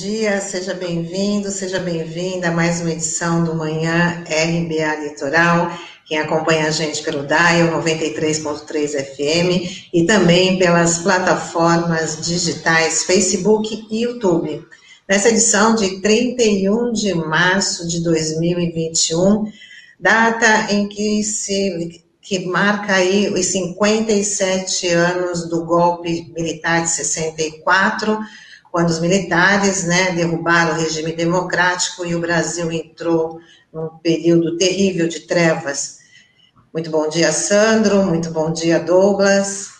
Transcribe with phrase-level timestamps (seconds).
[0.00, 5.70] dia, seja bem-vindo, seja bem-vinda a mais uma edição do Manhã RBA Litoral.
[6.04, 14.02] Quem acompanha a gente pelo DAIO 93.3 FM e também pelas plataformas digitais Facebook e
[14.02, 14.66] YouTube.
[15.08, 19.44] Nessa edição de 31 de março de 2021,
[20.00, 28.18] data em que se que marca aí os 57 anos do golpe militar de 64,
[28.74, 33.38] quando os militares né, derrubaram o regime democrático e o Brasil entrou
[33.72, 36.00] num período terrível de trevas.
[36.72, 38.04] Muito bom dia, Sandro.
[38.04, 39.70] Muito bom dia, Douglas.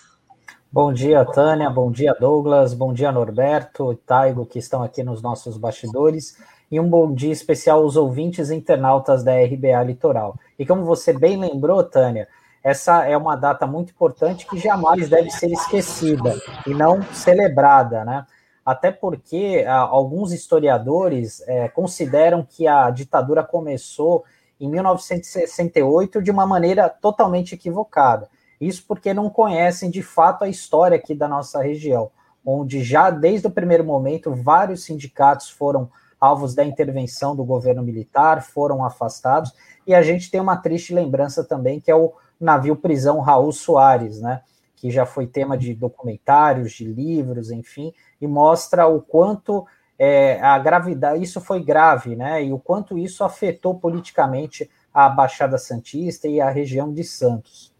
[0.70, 1.68] Bom dia, Tânia.
[1.68, 2.72] Bom dia, Douglas.
[2.72, 6.36] Bom dia, Norberto e Taigo, que estão aqui nos nossos bastidores.
[6.70, 10.36] E um bom dia especial aos ouvintes internautas da RBA Litoral.
[10.56, 12.28] E como você bem lembrou, Tânia,
[12.62, 18.24] essa é uma data muito importante que jamais deve ser esquecida e não celebrada, né?
[18.64, 24.24] Até porque ah, alguns historiadores é, consideram que a ditadura começou
[24.58, 28.28] em 1968 de uma maneira totalmente equivocada.
[28.60, 32.10] Isso porque não conhecem de fato a história aqui da nossa região,
[32.44, 38.42] onde já desde o primeiro momento vários sindicatos foram alvos da intervenção do governo militar,
[38.42, 39.52] foram afastados,
[39.86, 44.20] e a gente tem uma triste lembrança também, que é o navio prisão Raul Soares,
[44.20, 44.40] né?
[44.84, 47.90] Que já foi tema de documentários, de livros, enfim,
[48.20, 49.66] e mostra o quanto
[49.98, 52.44] é, a gravidade, isso foi grave, né?
[52.44, 57.72] E o quanto isso afetou politicamente a Baixada Santista e a região de Santos.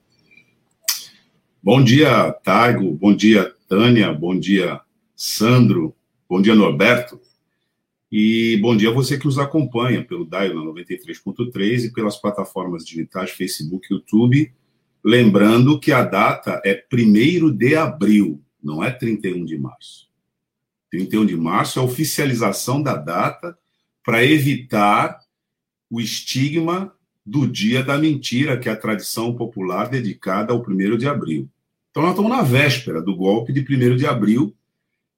[1.63, 4.81] Bom dia, Taigo, bom dia, Tânia, bom dia,
[5.15, 5.95] Sandro,
[6.27, 7.21] bom dia, Norberto,
[8.11, 12.83] e bom dia a você que nos acompanha pelo DAIO na 93.3 e pelas plataformas
[12.83, 14.51] digitais Facebook YouTube
[15.05, 20.09] Lembrando que a data é 1 de abril, não é 31 de março.
[20.91, 23.59] 31 de março é a oficialização da data
[24.03, 25.21] para evitar
[25.91, 26.95] o estigma
[27.25, 31.51] do dia da mentira, que é a tradição popular dedicada ao 1 de abril.
[31.91, 34.57] Então, nós estamos na véspera do golpe de 1 de abril,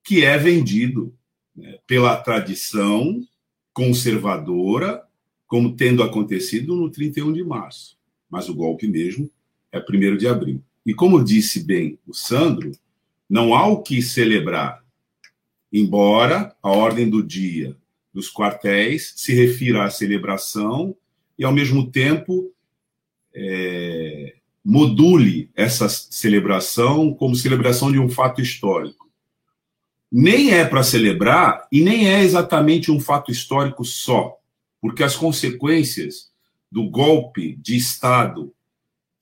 [0.02, 1.14] que é vendido
[1.54, 3.20] né, pela tradição
[3.72, 5.04] conservadora,
[5.46, 7.96] como tendo acontecido no 31 de março.
[8.28, 9.30] Mas o golpe mesmo
[9.72, 10.62] é 1 de abril.
[10.84, 12.72] E como disse bem o Sandro,
[13.28, 14.84] não há o que celebrar,
[15.72, 17.76] embora a ordem do dia
[18.14, 20.96] dos quartéis se refira à celebração
[21.38, 22.50] e, ao mesmo tempo,
[23.34, 29.10] é, module essa celebração como celebração de um fato histórico.
[30.10, 34.38] Nem é para celebrar e nem é exatamente um fato histórico só,
[34.80, 36.30] porque as consequências
[36.72, 38.52] do golpe de Estado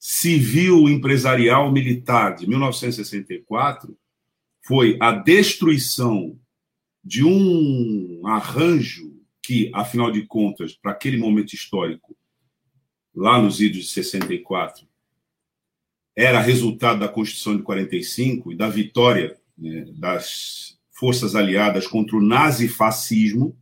[0.07, 3.97] civil, empresarial, militar de 1964
[4.63, 6.39] foi a destruição
[7.03, 12.15] de um arranjo que, afinal de contas, para aquele momento histórico,
[13.15, 14.87] lá nos idos de 64,
[16.15, 22.21] era resultado da Constituição de 45 e da vitória né, das forças aliadas contra o
[22.21, 23.57] nazifascismo.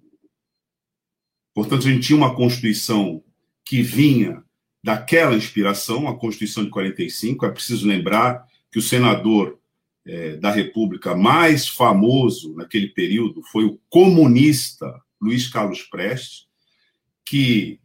[1.53, 3.23] Portanto, a gente tinha uma Constituição
[3.63, 4.42] que vinha
[4.83, 7.45] daquela inspiração, a Constituição de 45.
[7.45, 9.59] É preciso lembrar que o senador
[10.05, 16.47] é, da República mais famoso naquele período foi o comunista Luiz Carlos Prestes,
[17.25, 17.79] que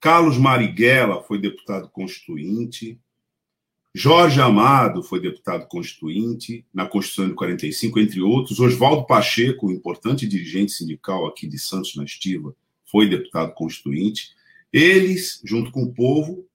[0.00, 2.98] Carlos Marighella foi deputado constituinte,
[3.94, 8.60] Jorge Amado foi deputado constituinte na Constituição de 45, entre outros.
[8.60, 14.30] Oswaldo Pacheco, importante dirigente sindical aqui de Santos na Estiva, foi deputado constituinte.
[14.72, 16.46] Eles, junto com o povo,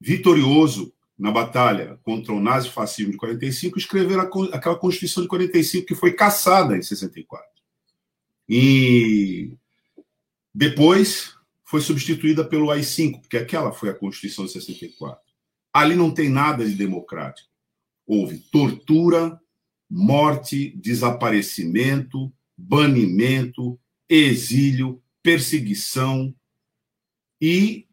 [0.00, 4.22] vitorioso na batalha contra o nazifascismo de 45, escreveram
[4.52, 7.46] aquela Constituição de 45 que foi caçada em 64.
[8.48, 9.52] E
[10.52, 11.34] depois
[11.64, 15.22] foi substituída pelo AI-5, porque aquela foi a Constituição de 64.
[15.72, 17.48] Ali não tem nada de democrático.
[18.06, 19.38] Houve tortura,
[19.88, 23.78] morte, desaparecimento, banimento,
[24.08, 26.34] exílio, perseguição,
[27.40, 27.86] e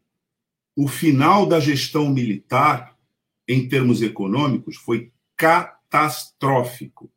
[0.76, 2.96] o final da gestão militar,
[3.48, 7.10] em termos econômicos, foi catastrófico.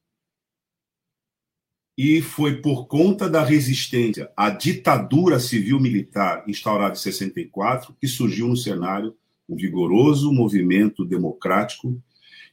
[1.97, 8.55] E foi por conta da resistência à ditadura civil-militar instaurada em 64 que surgiu no
[8.57, 9.15] cenário
[9.47, 12.01] um vigoroso movimento democrático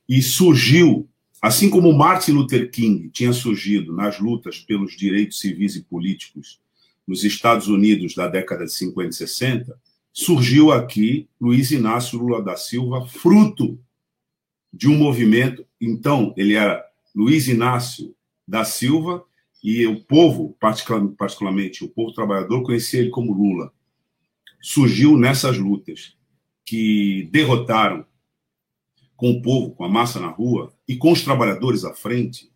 [0.08, 1.08] e surgiu,
[1.40, 6.60] assim como Martin Luther King tinha surgido nas lutas pelos direitos civis e políticos
[7.08, 9.80] nos Estados Unidos da década de 50 e 60,
[10.12, 13.80] surgiu aqui Luiz Inácio Lula da Silva, fruto
[14.70, 15.66] de um movimento.
[15.80, 16.84] Então, ele era
[17.14, 18.14] Luiz Inácio
[18.46, 19.24] da Silva
[19.64, 23.72] e o povo, particularmente o povo trabalhador, conhecia ele como Lula.
[24.60, 26.14] Surgiu nessas lutas
[26.62, 28.04] que derrotaram
[29.16, 32.52] com o povo, com a massa na rua e com os trabalhadores à frente,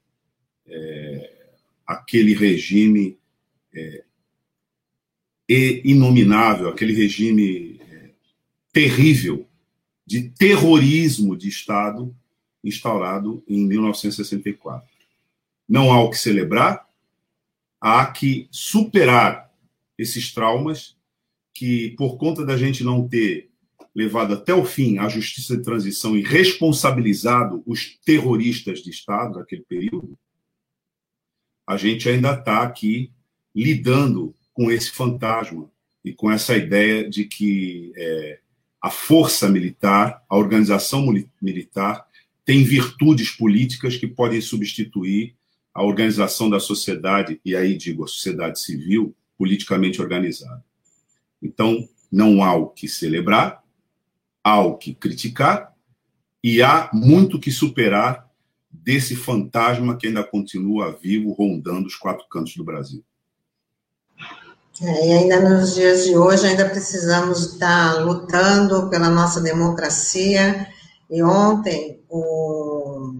[0.66, 1.49] é,
[1.87, 3.19] aquele regime
[3.75, 4.04] é,
[5.84, 8.10] inominável, aquele regime é,
[8.72, 9.46] terrível
[10.06, 12.14] de terrorismo de Estado
[12.62, 14.88] instaurado em 1964.
[15.69, 16.87] Não há o que celebrar,
[17.81, 19.50] há que superar
[19.99, 20.96] esses traumas
[21.54, 23.50] que, por conta da gente não ter
[23.94, 29.62] levado até o fim a justiça de transição e responsabilizado os terroristas de Estado naquele
[29.62, 30.19] período,
[31.66, 33.12] a gente ainda está aqui
[33.54, 35.70] lidando com esse fantasma
[36.04, 38.38] e com essa ideia de que é,
[38.81, 41.06] a força militar, a organização
[41.40, 42.06] militar,
[42.44, 45.34] tem virtudes políticas que podem substituir
[45.72, 50.62] a organização da sociedade, e aí digo a sociedade civil, politicamente organizada.
[51.40, 53.62] Então, não há o que celebrar,
[54.44, 55.72] há o que criticar,
[56.44, 58.28] e há muito que superar
[58.70, 63.04] desse fantasma que ainda continua vivo, rondando os quatro cantos do Brasil.
[64.80, 70.66] É, e ainda nos dias de hoje, ainda precisamos estar lutando pela nossa democracia.
[71.10, 73.12] E ontem, o,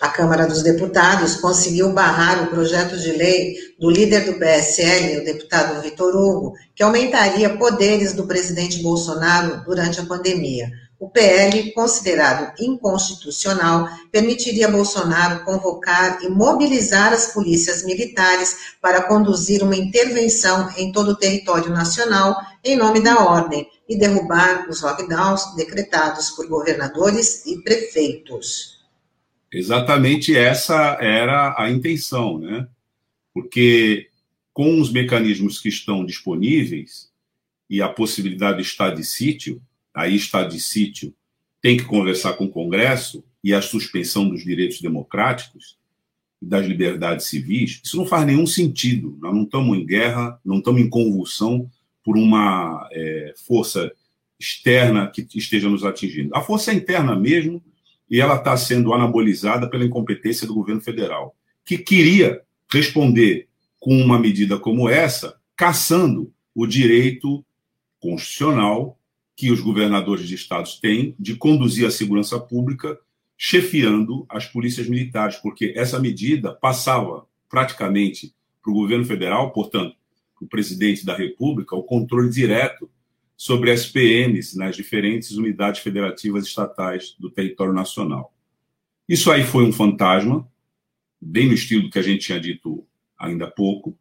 [0.00, 5.24] a Câmara dos Deputados conseguiu barrar o projeto de lei do líder do PSL, o
[5.24, 10.70] deputado Vitor Hugo, que aumentaria poderes do presidente Bolsonaro durante a pandemia.
[11.00, 19.74] O PL, considerado inconstitucional, permitiria Bolsonaro convocar e mobilizar as polícias militares para conduzir uma
[19.74, 26.32] intervenção em todo o território nacional em nome da ordem e derrubar os lockdowns decretados
[26.32, 28.78] por governadores e prefeitos.
[29.50, 32.68] Exatamente essa era a intenção, né?
[33.32, 34.10] Porque
[34.52, 37.08] com os mecanismos que estão disponíveis
[37.70, 39.62] e a possibilidade do estado de sítio,
[39.94, 41.14] aí está de sítio,
[41.60, 45.78] tem que conversar com o Congresso e a suspensão dos direitos democráticos
[46.40, 49.18] e das liberdades civis, isso não faz nenhum sentido.
[49.20, 51.70] Nós não estamos em guerra, não estamos em convulsão
[52.02, 53.92] por uma é, força
[54.38, 56.34] externa que esteja nos atingindo.
[56.34, 57.62] A força é interna mesmo,
[58.10, 62.40] e ela está sendo anabolizada pela incompetência do governo federal, que queria
[62.72, 63.46] responder
[63.78, 67.44] com uma medida como essa, caçando o direito
[68.00, 68.98] constitucional
[69.40, 73.00] que os governadores de estados têm de conduzir a segurança pública
[73.38, 79.96] chefiando as polícias militares, porque essa medida passava praticamente para o governo federal, portanto,
[80.38, 82.90] o presidente da República, o controle direto
[83.34, 88.34] sobre as PMs nas diferentes unidades federativas estatais do território nacional.
[89.08, 90.46] Isso aí foi um fantasma,
[91.18, 92.86] bem no estilo que a gente tinha dito
[93.18, 93.96] ainda há pouco,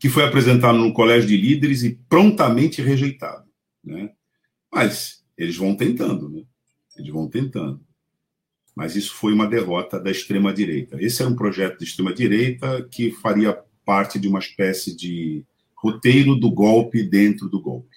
[0.00, 3.47] que foi apresentado no colégio de líderes e prontamente rejeitado.
[3.88, 4.10] Né?
[4.70, 6.42] Mas eles vão tentando, né?
[6.96, 7.80] Eles vão tentando.
[8.76, 10.96] Mas isso foi uma derrota da extrema-direita.
[11.00, 16.50] Esse era um projeto de extrema-direita que faria parte de uma espécie de roteiro do
[16.50, 17.96] golpe dentro do golpe.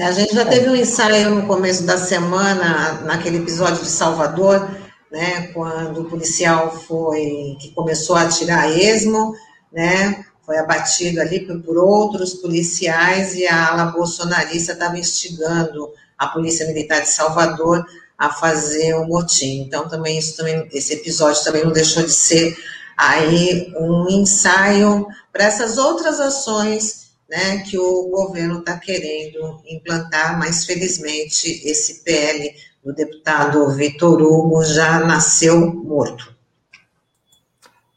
[0.00, 4.68] A gente já teve um ensaio no começo da semana, naquele episódio de Salvador,
[5.10, 9.34] né, quando o policial foi que começou a atirar esmo,
[9.72, 16.66] né, foi abatido ali por, outros policiais e a ala bolsonarista estava instigando a Polícia
[16.66, 17.84] Militar de Salvador
[18.18, 19.62] a fazer o motim.
[19.62, 22.56] Então, também isso também, esse episódio também não deixou de ser
[22.96, 30.64] aí um ensaio para essas outras ações né, que o governo está querendo implantar, mas
[30.64, 32.52] felizmente esse PL
[32.84, 36.32] do deputado Vitor Hugo já nasceu morto.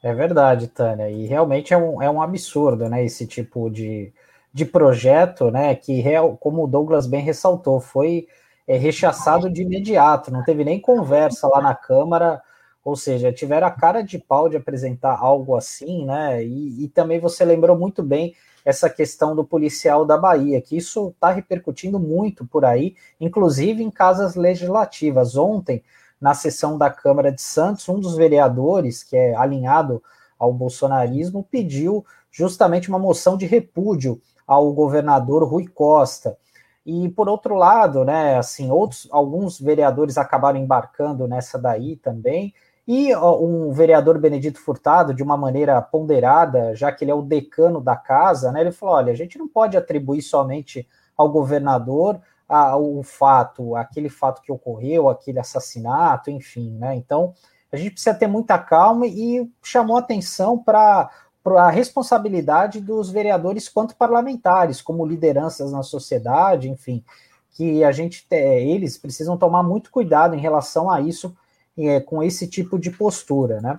[0.05, 4.13] É verdade, Tânia, e realmente é um, é um absurdo, né, esse tipo de,
[4.53, 8.27] de projeto, né, que, real, como o Douglas bem ressaltou, foi
[8.67, 12.39] é, rechaçado de imediato, não teve nem conversa lá na Câmara,
[12.83, 17.19] ou seja, tiveram a cara de pau de apresentar algo assim, né, e, e também
[17.19, 22.45] você lembrou muito bem essa questão do policial da Bahia, que isso está repercutindo muito
[22.45, 25.35] por aí, inclusive em casas legislativas.
[25.35, 25.83] Ontem,
[26.19, 30.01] na sessão da Câmara de Santos, um dos vereadores, que é alinhado
[30.39, 36.37] ao bolsonarismo, pediu justamente uma moção de repúdio ao governador Rui Costa.
[36.85, 42.53] E por outro lado, né, assim, outros alguns vereadores acabaram embarcando nessa daí também.
[42.87, 47.81] E um vereador Benedito Furtado, de uma maneira ponderada, já que ele é o decano
[47.81, 53.01] da casa, né, ele falou: olha, a gente não pode atribuir somente ao governador o
[53.03, 56.95] fato, aquele fato que ocorreu, aquele assassinato, enfim, né?
[56.95, 57.33] Então,
[57.71, 61.09] a gente precisa ter muita calma e chamou atenção para
[61.45, 67.03] a responsabilidade dos vereadores quanto parlamentares, como lideranças na sociedade, enfim,
[67.51, 71.35] que a gente eles precisam tomar muito cuidado em relação a isso,
[71.77, 73.77] é, com esse tipo de postura, né?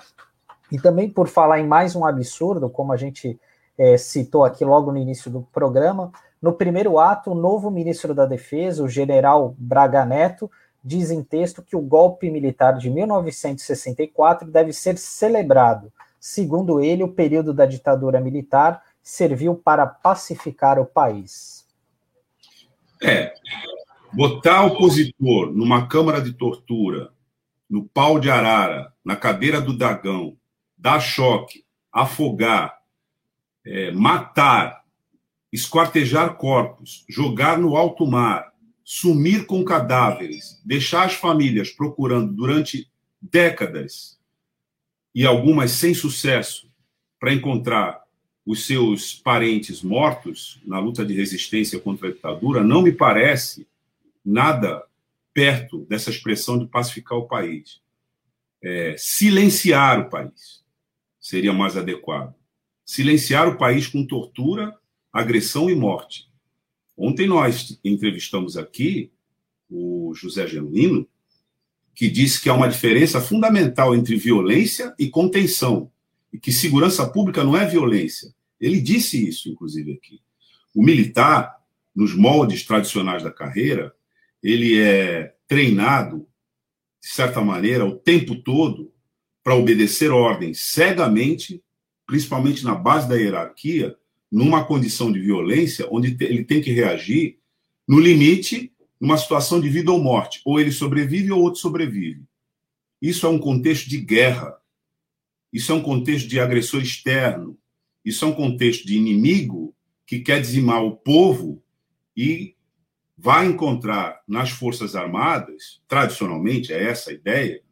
[0.70, 3.38] E também por falar em mais um absurdo, como a gente
[3.78, 8.26] é, citou aqui logo no início do programa, no primeiro ato, o novo ministro da
[8.26, 10.50] Defesa, o general Braga Neto,
[10.83, 15.93] diz em texto que o golpe militar de 1964 deve ser celebrado.
[16.21, 21.66] Segundo ele, o período da ditadura militar serviu para pacificar o país.
[23.02, 23.35] É,
[24.12, 27.11] botar opositor numa câmara de tortura,
[27.69, 30.37] no pau de arara, na cadeira do dragão,
[30.78, 32.78] dar choque, afogar,
[33.64, 34.85] é, matar,
[35.57, 38.53] esquartejar corpos, jogar no alto mar,
[38.85, 44.19] sumir com cadáveres, deixar as famílias procurando durante décadas
[45.15, 46.71] e algumas sem sucesso
[47.19, 48.03] para encontrar
[48.45, 53.67] os seus parentes mortos na luta de resistência contra a ditadura, não me parece
[54.23, 54.85] nada
[55.33, 57.81] perto dessa expressão de pacificar o país.
[58.63, 60.63] É, silenciar o país
[61.19, 62.35] seria mais adequado.
[62.85, 64.73] Silenciar o país com tortura,
[65.18, 66.28] agressão e morte.
[66.96, 69.11] Ontem nós entrevistamos aqui
[69.68, 71.06] o José Genuíno,
[71.94, 75.90] que disse que há uma diferença fundamental entre violência e contenção,
[76.32, 78.35] e que segurança pública não é violência.
[78.61, 80.20] Ele disse isso, inclusive, aqui.
[80.75, 81.56] O militar,
[81.94, 83.94] nos moldes tradicionais da carreira,
[84.42, 86.26] ele é treinado,
[87.00, 88.92] de certa maneira, o tempo todo
[89.42, 91.62] para obedecer ordens cegamente,
[92.06, 93.96] principalmente na base da hierarquia,
[94.37, 97.38] numa condição de violência, onde ele tem que reagir
[97.88, 100.43] no limite, numa situação de vida ou morte.
[100.45, 102.23] Ou ele sobrevive ou outro sobrevive.
[103.00, 104.55] Isso é um contexto de guerra.
[105.50, 107.57] Isso é um contexto de agressor externo.
[108.05, 109.75] Isso é um contexto de inimigo
[110.07, 111.62] que quer dizimar o povo
[112.14, 112.55] e
[113.16, 117.62] vai encontrar nas Forças Armadas, tradicionalmente é essa a ideia,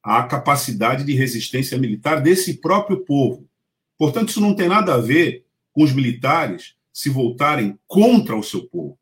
[0.00, 3.44] a capacidade de resistência militar desse próprio povo.
[3.98, 8.68] Portanto, isso não tem nada a ver com os militares se voltarem contra o seu
[8.68, 8.98] povo.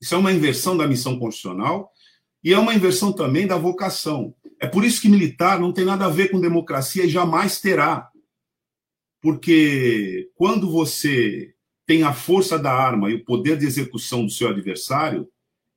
[0.00, 1.90] Isso é uma inversão da missão constitucional
[2.42, 4.34] e é uma inversão também da vocação.
[4.60, 8.10] É por isso que militar não tem nada a ver com democracia e jamais terá.
[9.20, 11.54] Porque quando você
[11.86, 15.28] tem a força da arma e o poder de execução do seu adversário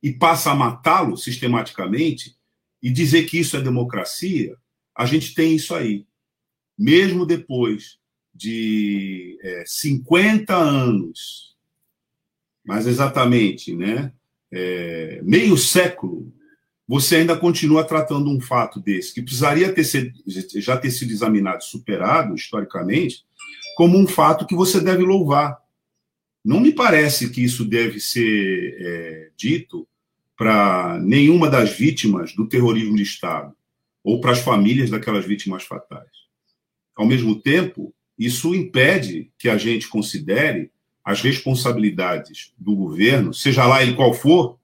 [0.02, 2.38] e passa a matá-lo sistematicamente,
[2.82, 4.56] e dizer que isso é democracia,
[4.94, 6.06] a gente tem isso aí.
[6.76, 7.97] Mesmo depois
[8.38, 11.56] de é, 50 anos,
[12.64, 14.12] mais exatamente, né,
[14.52, 16.32] é, meio século,
[16.86, 20.12] você ainda continua tratando um fato desse, que precisaria ter sido,
[20.56, 23.24] já ter sido examinado, superado historicamente,
[23.76, 25.58] como um fato que você deve louvar.
[26.42, 29.86] Não me parece que isso deve ser é, dito
[30.36, 33.52] para nenhuma das vítimas do terrorismo de Estado
[34.02, 36.08] ou para as famílias daquelas vítimas fatais.
[36.96, 40.70] Ao mesmo tempo, isso impede que a gente considere
[41.04, 44.58] as responsabilidades do governo, seja lá ele qual for,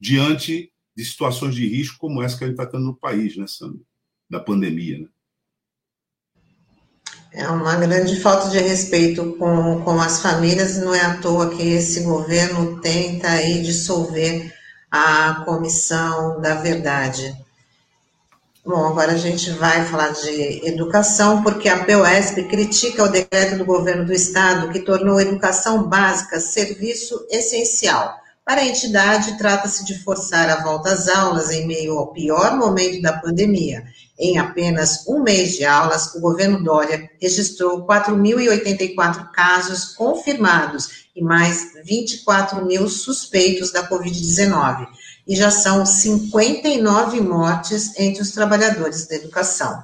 [0.00, 3.46] diante de situações de risco como essa que a gente está tendo no país, né,
[3.46, 3.84] Sandro?
[4.28, 5.06] Da pandemia, né?
[7.32, 11.62] É uma grande falta de respeito com, com as famílias, não é à toa que
[11.62, 14.54] esse governo tenta aí dissolver
[14.90, 17.36] a Comissão da Verdade.
[18.66, 23.64] Bom, agora a gente vai falar de educação, porque a POSP critica o decreto do
[23.64, 28.12] governo do estado que tornou a educação básica serviço essencial.
[28.44, 33.00] Para a entidade, trata-se de forçar a volta às aulas em meio ao pior momento
[33.00, 33.84] da pandemia.
[34.18, 41.72] Em apenas um mês de aulas, o governo Dória registrou 4.084 casos confirmados e mais
[41.84, 44.88] 24 mil suspeitos da Covid-19.
[45.26, 49.82] E já são 59 mortes entre os trabalhadores da educação.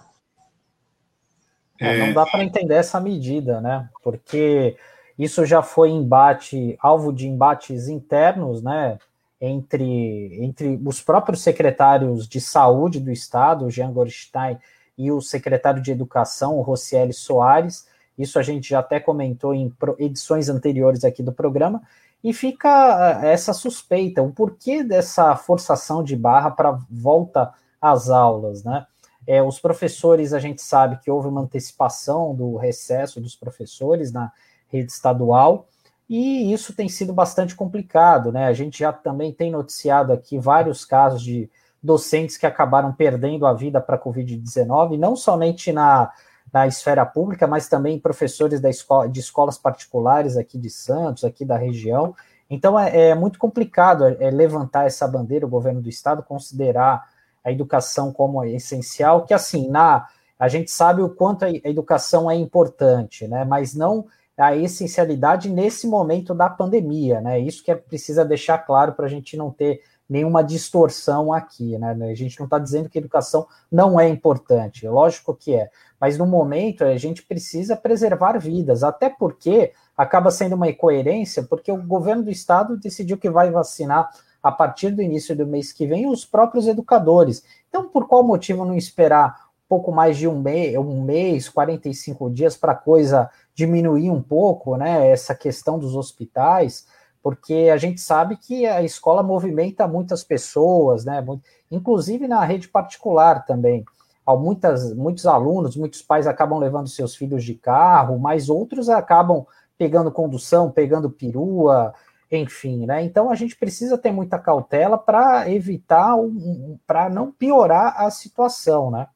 [1.81, 3.89] É, não dá para entender essa medida, né?
[4.05, 4.77] Porque
[5.19, 8.99] isso já foi embate, alvo de embates internos, né?
[9.41, 14.57] Entre, entre os próprios secretários de saúde do estado, Jean Gorstein,
[14.97, 19.73] e o secretário de educação, o Rocieli Soares, isso a gente já até comentou em
[19.99, 21.83] edições anteriores aqui do programa.
[22.23, 28.63] E fica eh, essa suspeita, o porquê dessa forçação de barra para volta às aulas,
[28.63, 28.87] né?
[29.27, 34.33] É, os professores, a gente sabe que houve uma antecipação do recesso dos professores na
[34.69, 35.69] rede estadual,
[36.09, 38.47] e isso tem sido bastante complicado, né?
[38.47, 41.49] A gente já também tem noticiado aqui vários casos de
[41.83, 46.13] docentes que acabaram perdendo a vida para a Covid-19, não somente na,
[46.53, 51.45] na esfera pública, mas também professores da escola, de escolas particulares aqui de Santos, aqui
[51.45, 52.15] da região.
[52.51, 57.09] Então é, é muito complicado é, levantar essa bandeira, o governo do estado considerar
[57.43, 60.07] a educação como essencial, que assim, na
[60.39, 63.45] a gente sabe o quanto a educação é importante, né?
[63.45, 64.07] Mas não
[64.37, 67.39] a essencialidade nesse momento da pandemia, né?
[67.39, 69.83] Isso que é, precisa deixar claro para a gente não ter
[70.13, 71.97] nenhuma distorção aqui, né?
[72.03, 76.27] A gente não está dizendo que educação não é importante, lógico que é, mas no
[76.27, 82.25] momento a gente precisa preservar vidas, até porque acaba sendo uma incoerência, porque o governo
[82.25, 84.11] do estado decidiu que vai vacinar
[84.43, 87.43] a partir do início do mês que vem os próprios educadores.
[87.71, 92.55] Então, por qual motivo não esperar pouco mais de um, mês, um mês 45 dias
[92.55, 95.11] para a coisa diminuir um pouco, né?
[95.11, 96.87] Essa questão dos hospitais,
[97.23, 101.25] porque a gente sabe que a escola movimenta muitas pessoas, né?
[101.71, 103.85] Inclusive na rede particular também.
[104.27, 109.47] Há muitas, muitos alunos, muitos pais acabam levando seus filhos de carro, mas outros acabam
[109.79, 111.95] pegando condução, pegando perua,
[112.31, 113.03] enfim, né?
[113.03, 118.91] Então a gente precisa ter muita cautela para evitar, um, para não piorar a situação,
[118.91, 119.07] né?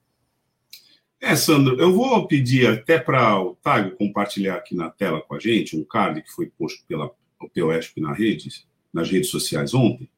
[1.21, 5.39] É, Sandro, eu vou pedir até para o Tago compartilhar aqui na tela com a
[5.39, 7.11] gente um card que foi posto pela
[7.49, 8.49] POSP na rede,
[8.93, 10.09] nas redes sociais ontem,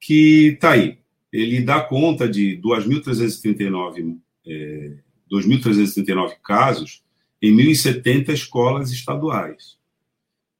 [0.00, 0.98] que está aí.
[1.32, 4.94] Ele dá conta de 2.339 é,
[5.30, 7.02] 2.339 casos
[7.40, 9.76] em 1.070 escolas estaduais.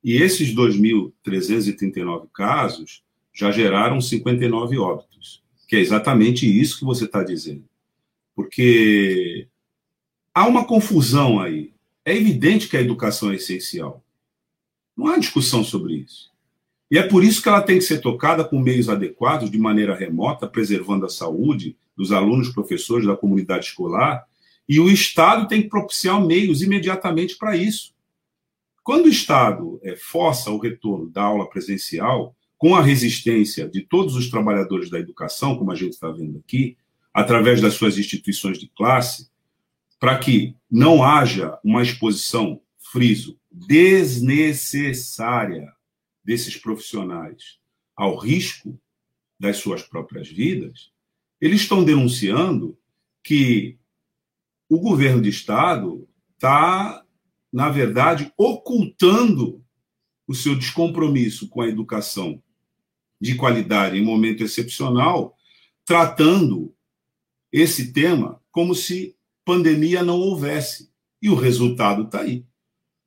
[0.04, 3.02] E esses 2.339 casos
[3.32, 7.64] já geraram 59 óbitos, que é exatamente isso que você está dizendo.
[8.34, 9.48] Porque
[10.32, 11.72] há uma confusão aí.
[12.04, 14.02] É evidente que a educação é essencial.
[14.98, 16.32] Não há discussão sobre isso.
[16.90, 19.94] E é por isso que ela tem que ser tocada com meios adequados, de maneira
[19.94, 24.26] remota, preservando a saúde dos alunos, professores, da comunidade escolar.
[24.68, 27.94] E o Estado tem que propiciar meios imediatamente para isso.
[28.82, 34.16] Quando o Estado é, força o retorno da aula presencial, com a resistência de todos
[34.16, 36.76] os trabalhadores da educação, como a gente está vendo aqui,
[37.14, 39.28] através das suas instituições de classe,
[40.00, 45.72] para que não haja uma exposição, friso, desnecessária
[46.24, 47.58] desses profissionais
[47.96, 48.80] ao risco
[49.38, 50.90] das suas próprias vidas,
[51.40, 52.78] eles estão denunciando
[53.22, 53.78] que
[54.68, 57.04] o governo de Estado está
[57.52, 59.64] na verdade, ocultando
[60.26, 62.42] o seu descompromisso com a educação
[63.20, 65.36] de qualidade em momento excepcional,
[65.84, 66.74] tratando
[67.50, 70.92] esse tema como se pandemia não houvesse.
[71.20, 72.44] E o resultado está aí.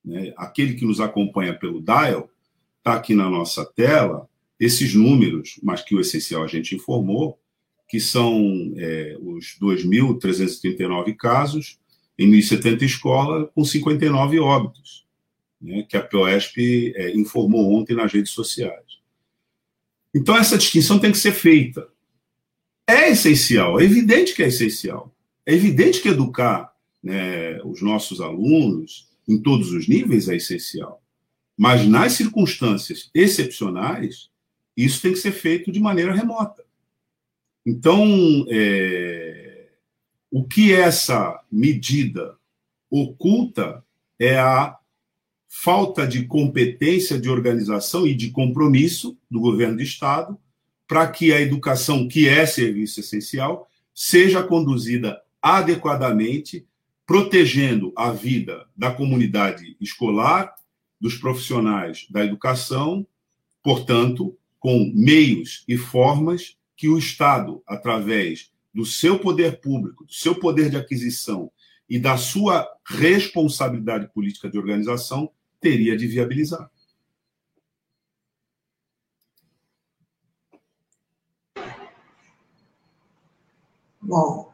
[0.03, 0.33] Né?
[0.37, 2.29] Aquele que nos acompanha pelo Dial,
[2.77, 4.27] está aqui na nossa tela,
[4.59, 7.39] esses números, mas que o essencial a gente informou,
[7.87, 11.79] que são é, os 2.339 casos
[12.17, 15.05] em 1.070 escolas, com 59 óbitos,
[15.59, 19.01] né, que a POSP é, informou ontem nas redes sociais.
[20.13, 21.87] Então, essa distinção tem que ser feita.
[22.87, 25.13] É essencial, é evidente que é essencial.
[25.45, 31.01] É evidente que educar né, os nossos alunos em todos os níveis é essencial.
[31.57, 34.29] Mas nas circunstâncias excepcionais,
[34.75, 36.63] isso tem que ser feito de maneira remota.
[37.65, 39.69] Então, é,
[40.31, 42.35] o que essa medida
[42.89, 43.83] oculta
[44.19, 44.77] é a
[45.47, 50.39] falta de competência de organização e de compromisso do governo do Estado
[50.87, 56.65] para que a educação, que é serviço essencial, seja conduzida adequadamente,
[57.11, 60.55] protegendo a vida da comunidade escolar,
[60.97, 63.05] dos profissionais da educação,
[63.61, 70.33] portanto, com meios e formas que o Estado, através do seu poder público, do seu
[70.35, 71.51] poder de aquisição
[71.89, 76.71] e da sua responsabilidade política de organização, teria de viabilizar.
[84.01, 84.50] Bom,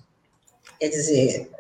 [0.81, 1.51] Quer dizer,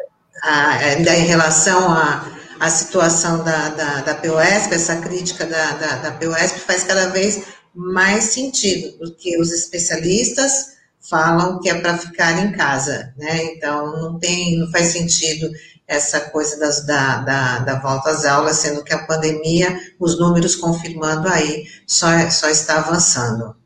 [0.43, 6.13] ainda em relação à a, situação da, da, da POSP, essa crítica da, da, da
[6.13, 7.43] POSP faz cada vez
[7.75, 13.45] mais sentido, porque os especialistas falam que é para ficar em casa, né?
[13.45, 15.49] Então não tem, não faz sentido
[15.89, 20.55] essa coisa das, da, da, da, volta às aulas, sendo que a pandemia, os números
[20.55, 23.57] confirmando aí, só, só está avançando.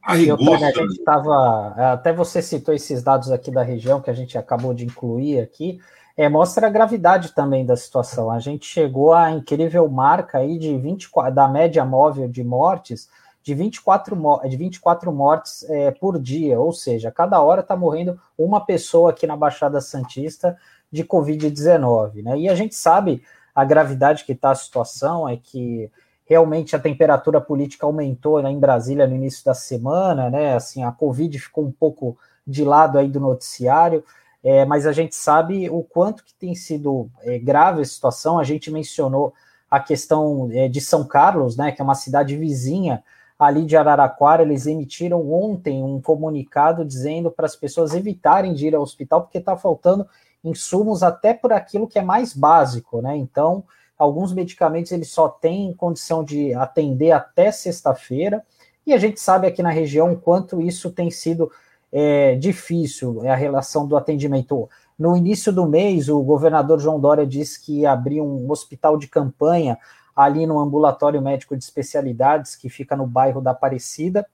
[0.00, 4.10] A rigor, eu, a gente estava, até você citou esses dados aqui da região que
[4.10, 5.80] a gente acabou de incluir aqui,
[6.16, 8.30] é, mostra a gravidade também da situação.
[8.30, 13.08] A gente chegou à incrível marca aí de 24, da média móvel de mortes
[13.42, 14.16] de 24,
[14.48, 19.26] de 24 mortes é, por dia, ou seja, cada hora está morrendo uma pessoa aqui
[19.26, 20.56] na Baixada Santista
[20.94, 22.22] de Covid-19.
[22.22, 22.38] Né?
[22.38, 25.90] E a gente sabe a gravidade que está a situação, é que
[26.24, 30.54] realmente a temperatura política aumentou né, em Brasília no início da semana, né?
[30.54, 34.02] Assim, a Covid ficou um pouco de lado aí do noticiário,
[34.42, 38.38] é, mas a gente sabe o quanto que tem sido é, grave a situação.
[38.38, 39.34] A gente mencionou
[39.70, 43.02] a questão é, de São Carlos, né, que é uma cidade vizinha
[43.38, 48.74] ali de Araraquara, eles emitiram ontem um comunicado dizendo para as pessoas evitarem de ir
[48.74, 50.06] ao hospital, porque está faltando
[50.44, 53.16] insumos até por aquilo que é mais básico, né?
[53.16, 53.64] Então,
[53.98, 58.44] alguns medicamentos eles só têm condição de atender até sexta-feira,
[58.86, 61.50] e a gente sabe aqui na região quanto isso tem sido
[61.90, 64.68] é, difícil, é a relação do atendimento.
[64.98, 69.08] No início do mês, o governador João Dória disse que ia abrir um hospital de
[69.08, 69.78] campanha
[70.14, 74.26] ali no ambulatório médico de especialidades que fica no bairro da Aparecida,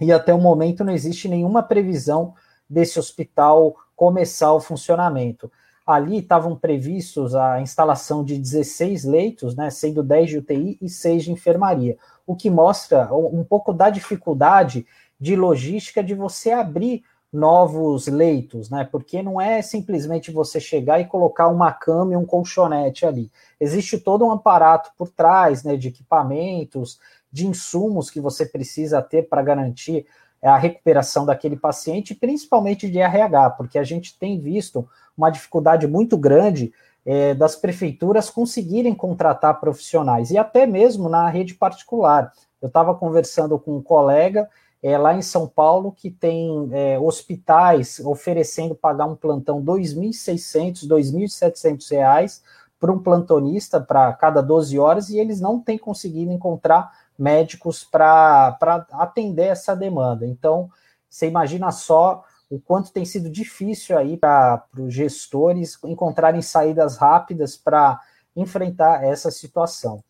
[0.00, 2.34] e até o momento não existe nenhuma previsão
[2.68, 5.48] desse hospital começar o funcionamento.
[5.86, 11.22] Ali estavam previstos a instalação de 16 leitos, né, sendo 10 de UTI e 6
[11.22, 14.84] de enfermaria, o que mostra um pouco da dificuldade
[15.20, 18.86] de logística de você abrir novos leitos, né?
[18.90, 23.30] Porque não é simplesmente você chegar e colocar uma cama e um colchonete ali.
[23.60, 26.98] Existe todo um aparato por trás, né, de equipamentos,
[27.30, 30.06] de insumos que você precisa ter para garantir
[30.48, 36.16] a recuperação daquele paciente, principalmente de RH, porque a gente tem visto uma dificuldade muito
[36.16, 36.72] grande
[37.04, 42.32] é, das prefeituras conseguirem contratar profissionais, e até mesmo na rede particular.
[42.60, 44.48] Eu estava conversando com um colega
[44.82, 50.82] é, lá em São Paulo, que tem é, hospitais oferecendo pagar um plantão R$ 2.600,
[50.82, 52.40] R$ 2.700
[52.80, 58.56] para um plantonista para cada 12 horas e eles não têm conseguido encontrar médicos para
[58.92, 60.26] atender essa demanda.
[60.26, 60.70] Então,
[61.08, 67.56] você imagina só o quanto tem sido difícil aí para os gestores encontrarem saídas rápidas
[67.56, 68.00] para
[68.36, 70.02] enfrentar essa situação.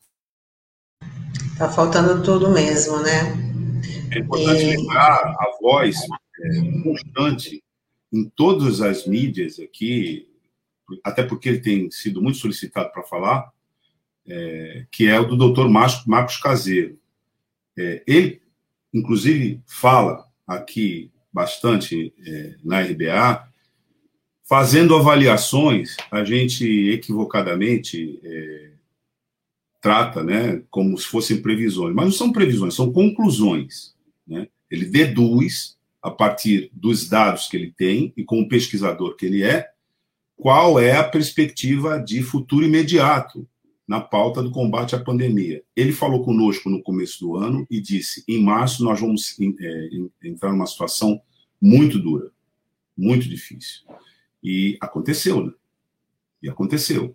[1.53, 3.53] Está faltando tudo mesmo, né?
[4.11, 4.77] É importante é...
[4.77, 7.63] lembrar a voz é, constante
[8.13, 10.29] em todas as mídias aqui,
[11.05, 13.53] até porque ele tem sido muito solicitado para falar,
[14.27, 16.99] é, que é o do doutor Marcos Caseiro.
[17.77, 18.43] É, ele,
[18.93, 23.49] inclusive, fala aqui bastante é, na RBA,
[24.45, 28.73] fazendo avaliações, a gente equivocadamente é,
[29.81, 33.95] trata né, como se fossem previsões, mas não são previsões, são conclusões.
[34.27, 34.47] Né?
[34.71, 39.71] Ele deduz, a partir dos dados que ele tem e como pesquisador que ele é,
[40.37, 43.49] qual é a perspectiva de futuro imediato
[43.93, 45.63] na pauta do combate à pandemia.
[45.77, 49.89] Ele falou conosco no começo do ano e disse: em março nós vamos é,
[50.25, 51.21] entrar numa situação
[51.61, 52.31] muito dura,
[52.97, 53.83] muito difícil.
[54.43, 55.53] E aconteceu, né?
[56.43, 57.15] E aconteceu.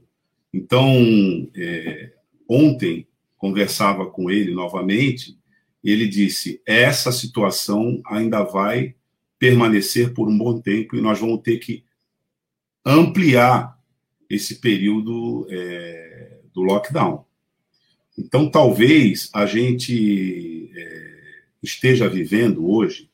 [0.54, 2.14] Então, é,
[2.48, 5.36] ontem conversava com ele novamente
[5.84, 8.94] ele disse: essa situação ainda vai
[9.40, 11.84] permanecer por um bom tempo e nós vamos ter que
[12.86, 13.76] ampliar
[14.30, 16.07] esse período é,
[16.58, 17.24] do lockdown.
[18.18, 21.20] Então, talvez a gente é,
[21.62, 23.12] esteja vivendo hoje,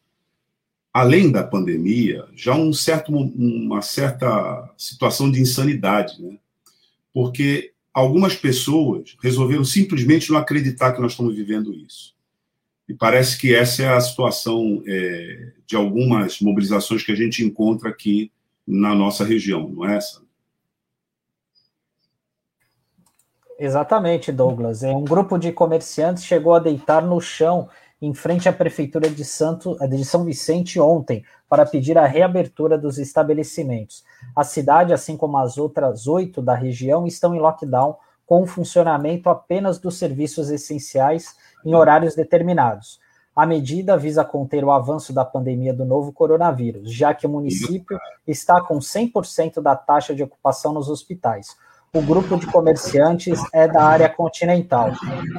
[0.94, 6.38] além da pandemia, já um certo, uma certa situação de insanidade, né?
[7.14, 12.16] Porque algumas pessoas resolveram simplesmente não acreditar que nós estamos vivendo isso.
[12.88, 17.90] E parece que essa é a situação é, de algumas mobilizações que a gente encontra
[17.90, 18.32] aqui
[18.66, 20.23] na nossa região, não é essa?
[23.64, 24.84] Exatamente, Douglas.
[24.84, 27.70] É um grupo de comerciantes chegou a deitar no chão
[28.02, 32.98] em frente à prefeitura de, Santo, de São Vicente ontem para pedir a reabertura dos
[32.98, 34.04] estabelecimentos.
[34.36, 37.96] A cidade, assim como as outras oito da região, estão em lockdown
[38.26, 43.00] com o funcionamento apenas dos serviços essenciais em horários determinados.
[43.34, 47.98] A medida visa conter o avanço da pandemia do novo coronavírus, já que o município
[48.28, 51.56] está com 100% da taxa de ocupação nos hospitais.
[51.96, 54.90] O grupo de comerciantes é da área continental.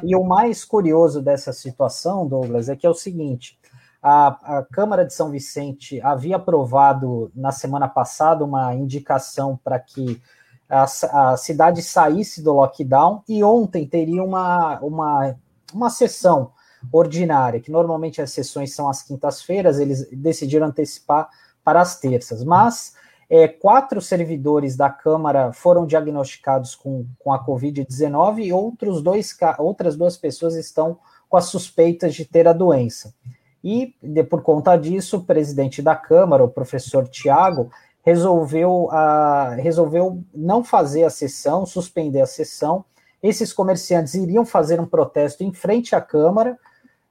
[0.05, 3.59] E o mais curioso dessa situação, Douglas, é que é o seguinte:
[4.01, 10.23] a, a Câmara de São Vicente havia aprovado na semana passada uma indicação para que
[10.71, 15.35] a, a, cidade saísse do lockdown e ontem teria uma, uma,
[15.73, 16.53] uma sessão
[16.93, 21.29] ordinária, que normalmente as sessões são às quintas-feiras, eles decidiram antecipar
[21.65, 22.95] para as terças, mas
[23.37, 29.97] é, quatro servidores da Câmara foram diagnosticados com, com a Covid-19 e outros dois, outras
[29.97, 33.13] duas pessoas estão com as suspeitas de ter a doença.
[33.63, 37.73] E, de, por conta disso, o presidente da Câmara, o professor Tiago,
[38.05, 38.89] resolveu,
[39.57, 42.85] resolveu não fazer a sessão, suspender a sessão.
[43.21, 46.57] Esses comerciantes iriam fazer um protesto em frente à Câmara,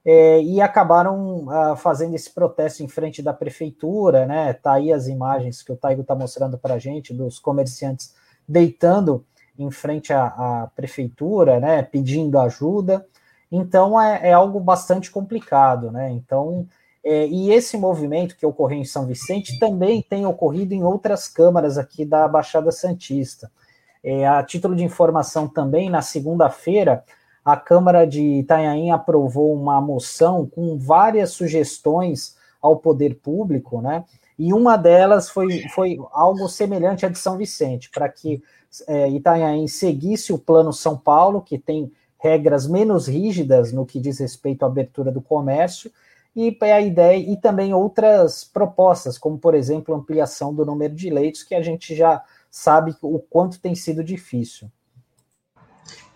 [0.04, 4.52] é, e acabaram uh, fazendo esse protesto em frente da prefeitura, né?
[4.52, 8.14] Tá aí as imagens que o Taigo está mostrando para a gente dos comerciantes
[8.46, 9.24] deitando
[9.58, 11.82] em frente à, à, prefeitura, né?
[11.82, 13.06] Pedindo ajuda.
[13.50, 16.10] Então é, é algo bastante complicado, né?
[16.10, 16.68] Então
[17.02, 21.78] é, e esse movimento que ocorreu em São Vicente também tem ocorrido em outras câmaras
[21.78, 23.50] aqui da Baixada Santista.
[24.02, 27.02] É, a título de informação também, na segunda-feira,
[27.44, 34.04] a Câmara de Itanhaém aprovou uma moção com várias sugestões ao poder público, né?
[34.38, 38.42] E uma delas foi, foi algo semelhante à de São Vicente, para que
[38.88, 44.18] é, Itanhaém seguisse o Plano São Paulo, que tem regras menos rígidas no que diz
[44.18, 45.92] respeito à abertura do comércio,
[46.34, 51.44] e a ideia e também outras propostas, como por exemplo ampliação do número de leitos,
[51.44, 54.68] que a gente já sabe o quanto tem sido difícil.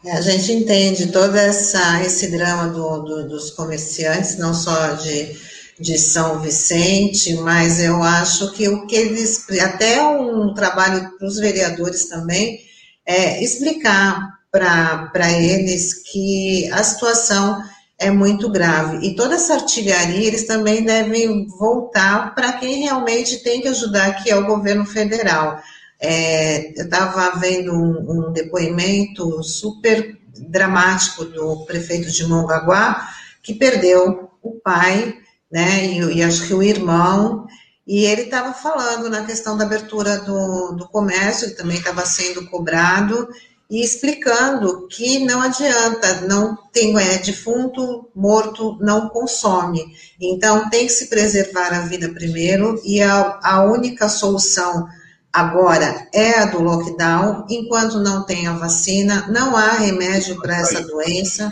[0.09, 5.37] É, a gente entende todo essa, esse drama do, do, dos comerciantes, não só de,
[5.79, 11.37] de São Vicente, mas eu acho que o que eles, até um trabalho para os
[11.37, 12.59] vereadores também,
[13.05, 17.63] é explicar para eles que a situação
[17.99, 19.07] é muito grave.
[19.07, 24.31] E toda essa artilharia, eles também devem voltar para quem realmente tem que ajudar, que
[24.31, 25.61] é o governo federal.
[26.01, 30.17] É, eu estava vendo um, um, depoimento super
[30.49, 33.09] dramático do prefeito de Mongaguá,
[33.43, 35.17] que perdeu o pai,
[35.51, 37.47] né, e, e acho que o irmão,
[37.87, 42.47] e ele estava falando na questão da abertura do, do comércio, ele também estava sendo
[42.47, 43.29] cobrado,
[43.71, 49.95] e explicando que não adianta, não tem é, defunto, morto, não consome.
[50.19, 54.87] Então, tem que se preservar a vida primeiro, e a, a única solução
[55.33, 60.83] agora é a do lockdown, enquanto não tem a vacina, não há remédio para essa
[60.83, 61.51] doença.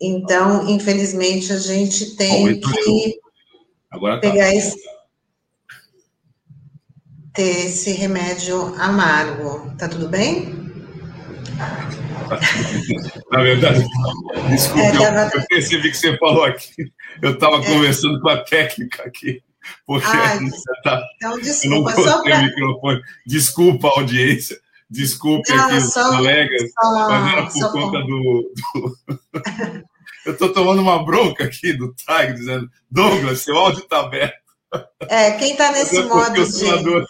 [0.00, 3.20] Então, infelizmente, a gente tem que
[3.90, 4.18] tá.
[4.18, 4.76] pegar esse,
[7.34, 9.74] ter esse remédio amargo.
[9.76, 10.56] Tá tudo bem?
[13.32, 13.84] Na verdade,
[14.48, 15.30] desculpa, é, tava...
[15.34, 16.92] eu percebi que você falou aqui.
[17.20, 17.64] Eu estava é.
[17.64, 19.42] conversando com a técnica aqui.
[19.86, 20.38] Porque Ai,
[20.84, 22.42] tá, então, desculpa, eu não pra...
[22.42, 23.00] microfone.
[23.26, 24.58] Desculpa, audiência.
[24.90, 28.52] Desculpe não, aqui os colegas, só, mas era por conta do.
[28.54, 28.98] do...
[30.24, 34.38] eu estou tomando uma bronca aqui do Tiger, dizendo: Douglas, seu áudio está aberto.
[35.08, 36.50] É, quem está nesse modo de.
[36.50, 37.06] Senador,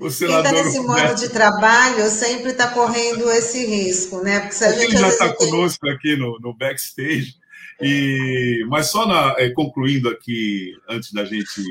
[0.00, 4.40] o senador quem está nesse modo de trabalho sempre está correndo esse risco, né?
[4.40, 4.84] Porque se a gente.
[4.84, 7.34] Ele já está conosco aqui no, no backstage
[7.80, 11.62] e, mas só na, é, concluindo aqui, antes da gente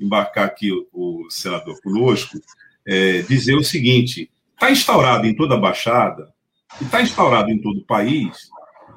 [0.00, 2.38] embarcar aqui o, o senador conosco,
[2.86, 6.32] é, dizer o seguinte: está instaurado em toda a Baixada,
[6.80, 8.48] e está instaurado em todo o país,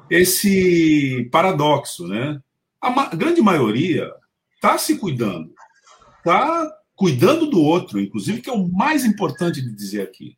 [0.08, 2.40] esse paradoxo, né?
[2.80, 4.12] A, ma grande maioria
[4.54, 5.52] está se cuidando,
[6.18, 10.36] está cuidando do outro, inclusive, que é o mais importante de dizer aqui.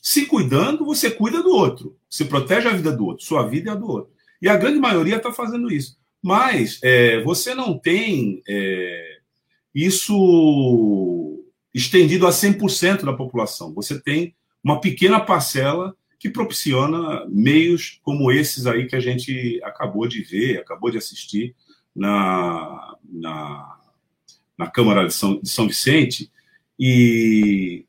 [0.00, 3.72] Se cuidando, você cuida do outro, se protege a vida do outro, sua vida é
[3.72, 4.15] a do outro.
[4.40, 5.96] E a grande maioria está fazendo isso.
[6.22, 9.18] Mas é, você não tem é,
[9.74, 13.74] isso estendido a 100% da população.
[13.74, 20.08] Você tem uma pequena parcela que propiciona meios como esses aí que a gente acabou
[20.08, 21.54] de ver, acabou de assistir
[21.94, 23.78] na, na,
[24.56, 26.30] na Câmara de São, de São Vicente.
[26.78, 27.84] E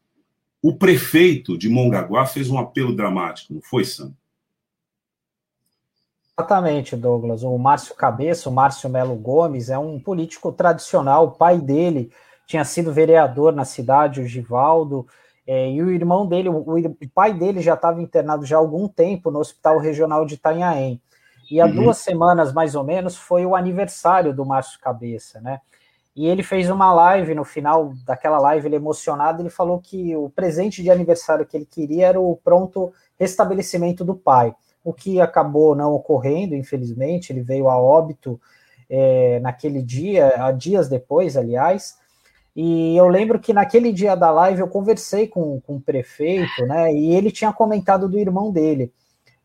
[0.61, 4.13] o prefeito de Mongaguá fez um apelo dramático, não foi, Sam?
[6.39, 7.41] Exatamente, Douglas.
[7.41, 11.25] O Márcio Cabeça, o Márcio Melo Gomes, é um político tradicional.
[11.25, 12.11] O pai dele
[12.45, 15.07] tinha sido vereador na cidade, o Givaldo,
[15.47, 18.87] é, e o irmão dele, o, o pai dele já estava internado já há algum
[18.87, 21.01] tempo no Hospital Regional de Itanhaém.
[21.49, 21.73] E há uhum.
[21.73, 25.59] duas semanas, mais ou menos, foi o aniversário do Márcio Cabeça, né?
[26.15, 30.29] E ele fez uma live, no final daquela live, ele emocionado, ele falou que o
[30.29, 34.53] presente de aniversário que ele queria era o pronto restabelecimento do pai,
[34.87, 38.39] o que acabou não ocorrendo, infelizmente, ele veio a óbito
[38.89, 41.97] é, naquele dia, dias depois, aliás,
[42.55, 46.93] e eu lembro que naquele dia da live eu conversei com, com o prefeito, né,
[46.93, 48.93] e ele tinha comentado do irmão dele,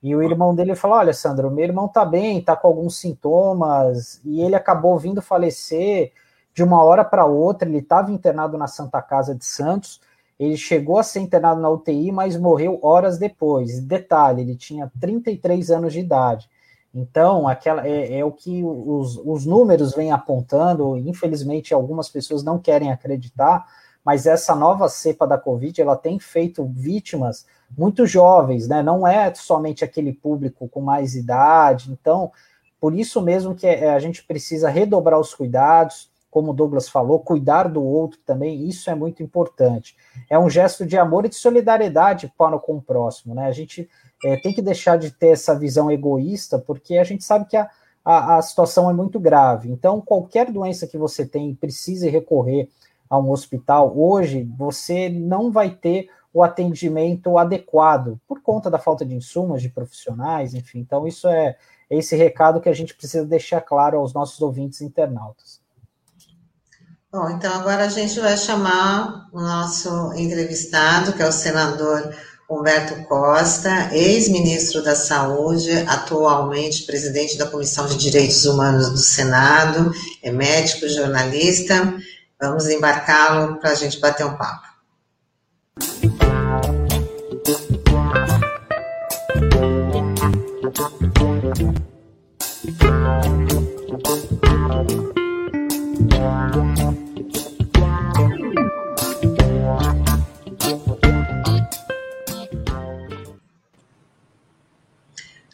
[0.00, 4.20] e o irmão dele falou: Olha, Sandro, meu irmão tá bem, tá com alguns sintomas,
[4.24, 6.12] e ele acabou vindo falecer
[6.54, 10.00] de uma hora para outra, ele estava internado na Santa Casa de Santos,
[10.42, 13.80] ele chegou a ser internado na UTI, mas morreu horas depois.
[13.80, 16.50] Detalhe, ele tinha 33 anos de idade.
[16.94, 22.58] Então, aquela é, é o que os, os números vêm apontando, infelizmente algumas pessoas não
[22.58, 23.64] querem acreditar,
[24.04, 27.46] mas essa nova cepa da Covid, ela tem feito vítimas
[27.78, 28.82] muito jovens, né?
[28.82, 31.90] Não é somente aquele público com mais idade.
[31.90, 32.32] Então,
[32.80, 37.20] por isso mesmo que é, a gente precisa redobrar os cuidados, como o Douglas falou,
[37.20, 39.94] cuidar do outro também, isso é muito importante.
[40.30, 43.44] É um gesto de amor e de solidariedade para com o próximo, né?
[43.44, 43.86] A gente
[44.24, 47.68] é, tem que deixar de ter essa visão egoísta, porque a gente sabe que a,
[48.02, 49.70] a, a situação é muito grave.
[49.70, 52.70] Então, qualquer doença que você tem e precise recorrer
[53.10, 59.04] a um hospital, hoje você não vai ter o atendimento adequado por conta da falta
[59.04, 60.78] de insumos, de profissionais, enfim.
[60.78, 61.58] Então, isso é
[61.90, 65.61] esse recado que a gente precisa deixar claro aos nossos ouvintes internautas.
[67.12, 72.10] Bom, então agora a gente vai chamar o nosso entrevistado, que é o senador
[72.48, 80.32] Humberto Costa, ex-ministro da Saúde, atualmente presidente da Comissão de Direitos Humanos do Senado, é
[80.32, 81.94] médico, jornalista.
[82.40, 84.72] Vamos embarcá-lo para a gente bater um papo.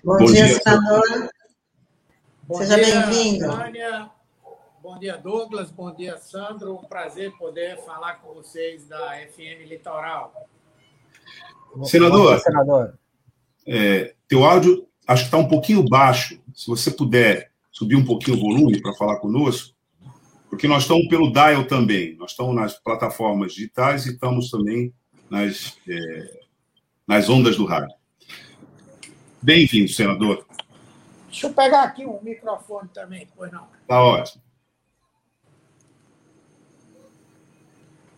[0.09, 1.31] Bom, Bom dia, dia, senador.
[2.45, 3.47] Bom Seja bem-vindo.
[4.83, 5.71] Bom dia, Douglas.
[5.71, 6.77] Bom dia, Sandro.
[6.77, 10.33] Um prazer poder falar com vocês da FM Litoral.
[11.85, 12.99] Senador, dia, senador.
[13.67, 16.41] É, teu áudio acho que está um pouquinho baixo.
[16.55, 19.77] Se você puder subir um pouquinho o volume para falar conosco,
[20.49, 22.17] porque nós estamos pelo Dial também.
[22.17, 24.91] Nós estamos nas plataformas digitais e estamos também
[25.29, 26.41] nas, é,
[27.07, 27.98] nas ondas do rádio.
[29.41, 30.45] Bem-vindo, senador.
[31.31, 33.69] Deixa eu pegar aqui um microfone também, pois não.
[33.87, 34.43] Tá ótimo.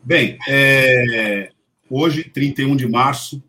[0.02, 1.50] Bem, é,
[1.90, 3.42] hoje, 31 de março,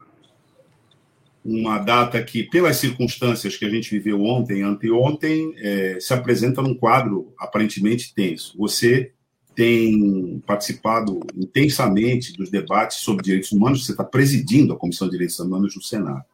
[1.43, 6.75] uma data que, pelas circunstâncias que a gente viveu ontem anteontem, é, se apresenta num
[6.75, 8.57] quadro aparentemente tenso.
[8.57, 9.13] Você
[9.55, 15.39] tem participado intensamente dos debates sobre direitos humanos, você está presidindo a Comissão de Direitos
[15.39, 16.25] Humanos do Senado.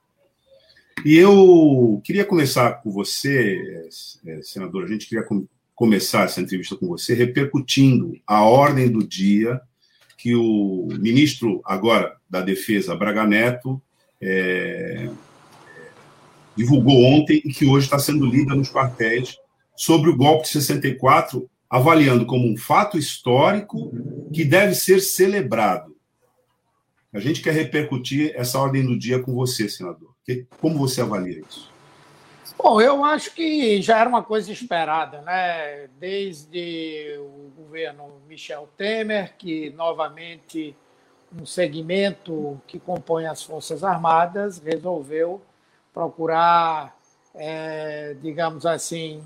[1.05, 3.87] E eu queria começar com você,
[4.25, 9.05] é, senador, a gente queria com, começar essa entrevista com você repercutindo a ordem do
[9.07, 9.61] dia
[10.17, 13.79] que o ministro agora da Defesa, Braga Neto,
[14.19, 15.09] é,
[16.55, 19.37] divulgou ontem e que hoje está sendo lida nos quartéis
[19.75, 23.91] sobre o golpe de 64, avaliando como um fato histórico
[24.33, 25.95] que deve ser celebrado.
[27.13, 30.16] A gente quer repercutir essa ordem do dia com você, senador.
[30.59, 31.71] Como você avalia isso?
[32.57, 35.87] Bom, eu acho que já era uma coisa esperada, né?
[35.99, 40.75] Desde o governo Michel Temer, que novamente
[41.39, 45.41] um segmento que compõe as Forças Armadas resolveu
[45.93, 46.97] procurar,
[47.33, 49.23] é, digamos assim,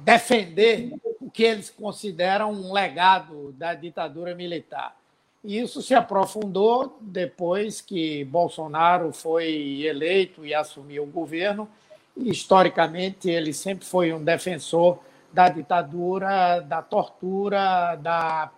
[0.00, 4.96] defender o que eles consideram um legado da ditadura militar.
[5.42, 11.68] Isso se aprofundou depois que Bolsonaro foi eleito e assumiu o governo.
[12.16, 14.98] E, historicamente, ele sempre foi um defensor
[15.32, 18.50] da ditadura, da tortura, da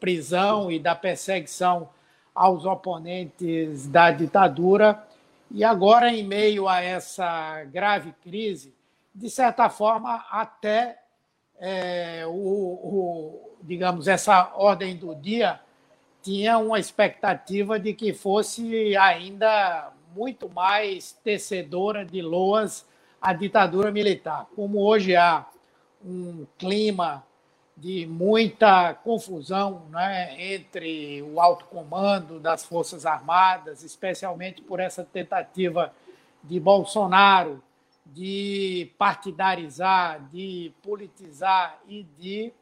[0.00, 1.88] prisão e da perseguição
[2.34, 5.06] aos oponentes da ditadura.
[5.50, 8.74] E agora, em meio a essa grave crise,
[9.14, 10.98] de certa forma, até
[11.60, 15.60] é, o, o, digamos, essa ordem do dia
[16.24, 22.86] tinha uma expectativa de que fosse ainda muito mais tecedora de loas
[23.20, 24.46] a ditadura militar.
[24.56, 25.44] Como hoje há
[26.02, 27.22] um clima
[27.76, 35.92] de muita confusão né, entre o alto comando das Forças Armadas, especialmente por essa tentativa
[36.42, 37.62] de Bolsonaro
[38.06, 42.52] de partidarizar, de politizar e de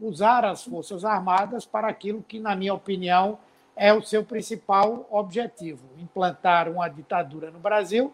[0.00, 3.38] usar as Forças Armadas para aquilo que, na minha opinião,
[3.76, 8.12] é o seu principal objetivo: implantar uma ditadura no Brasil,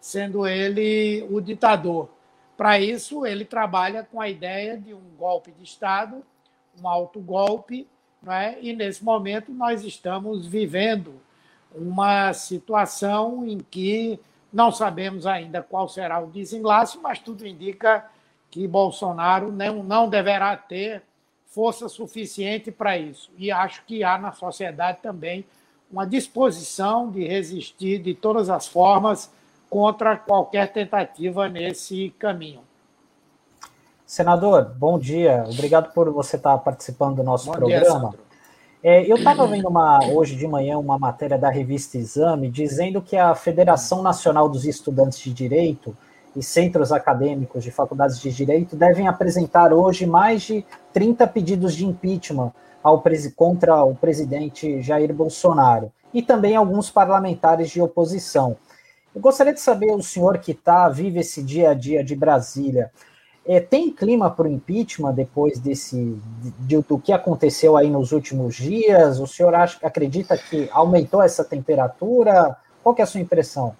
[0.00, 2.08] sendo ele o ditador.
[2.56, 6.22] Para isso, ele trabalha com a ideia de um golpe de Estado,
[6.80, 7.88] um autogolpe,
[8.22, 8.58] não é?
[8.60, 11.14] e nesse momento nós estamos vivendo
[11.74, 14.20] uma situação em que
[14.52, 18.04] não sabemos ainda qual será o desenlace, mas tudo indica
[18.50, 21.02] que Bolsonaro não, não deverá ter
[21.50, 23.30] força suficiente para isso.
[23.36, 25.44] E acho que há na sociedade também
[25.90, 29.30] uma disposição de resistir de todas as formas
[29.68, 32.60] contra qualquer tentativa nesse caminho.
[34.06, 35.44] Senador, bom dia.
[35.48, 38.10] Obrigado por você estar participando do nosso bom programa.
[38.10, 38.18] Dia,
[38.82, 43.16] é, eu estava vendo uma, hoje de manhã uma matéria da revista Exame dizendo que
[43.16, 45.96] a Federação Nacional dos Estudantes de Direito
[46.36, 51.86] e centros acadêmicos de faculdades de direito devem apresentar hoje mais de 30 pedidos de
[51.86, 52.52] impeachment
[52.82, 53.02] ao,
[53.36, 58.56] contra o presidente Jair Bolsonaro e também alguns parlamentares de oposição.
[59.14, 62.90] Eu gostaria de saber, o senhor que tá, vive esse dia a dia de Brasília,
[63.46, 66.20] é, tem clima para o impeachment depois desse
[66.60, 69.18] de, do que aconteceu aí nos últimos dias?
[69.18, 72.56] O senhor acha, acredita que aumentou essa temperatura?
[72.82, 73.74] Qual é a sua impressão?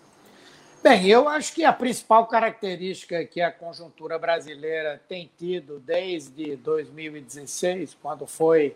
[0.83, 7.99] Bem, eu acho que a principal característica que a conjuntura brasileira tem tido desde 2016,
[8.01, 8.75] quando foi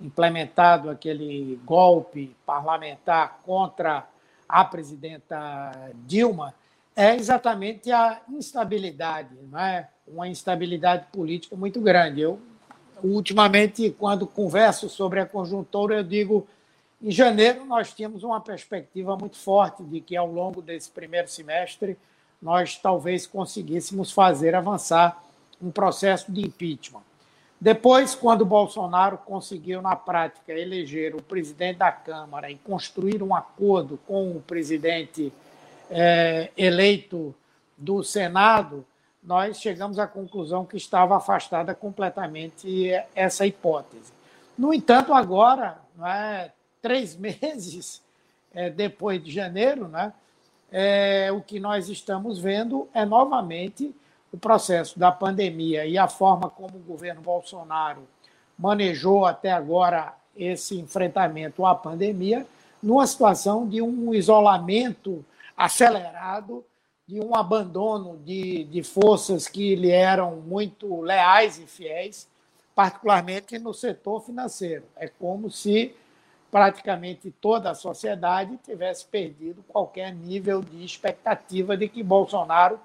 [0.00, 4.04] implementado aquele golpe parlamentar contra
[4.48, 6.52] a presidenta Dilma,
[6.96, 9.88] é exatamente a instabilidade, não é?
[10.08, 12.20] Uma instabilidade política muito grande.
[12.20, 12.40] Eu
[13.00, 16.48] ultimamente, quando converso sobre a conjuntura, eu digo
[17.04, 21.98] em janeiro, nós tínhamos uma perspectiva muito forte de que, ao longo desse primeiro semestre,
[22.40, 25.22] nós talvez conseguíssemos fazer avançar
[25.60, 27.02] um processo de impeachment.
[27.60, 33.98] Depois, quando Bolsonaro conseguiu, na prática, eleger o presidente da Câmara e construir um acordo
[34.06, 35.30] com o presidente
[35.90, 37.34] é, eleito
[37.76, 38.82] do Senado,
[39.22, 44.10] nós chegamos à conclusão que estava afastada completamente essa hipótese.
[44.56, 46.50] No entanto, agora, não é,
[46.84, 48.02] três meses
[48.52, 50.12] é, depois de janeiro, né,
[50.70, 53.94] é, o que nós estamos vendo é novamente
[54.30, 58.06] o processo da pandemia e a forma como o governo Bolsonaro
[58.58, 62.46] manejou até agora esse enfrentamento à pandemia,
[62.82, 65.24] numa situação de um isolamento
[65.56, 66.64] acelerado,
[67.06, 72.28] de um abandono de, de forças que lhe eram muito leais e fiéis,
[72.74, 74.84] particularmente no setor financeiro.
[74.96, 75.94] É como se
[76.54, 82.78] praticamente toda a sociedade tivesse perdido qualquer nível de expectativa de que Bolsonaro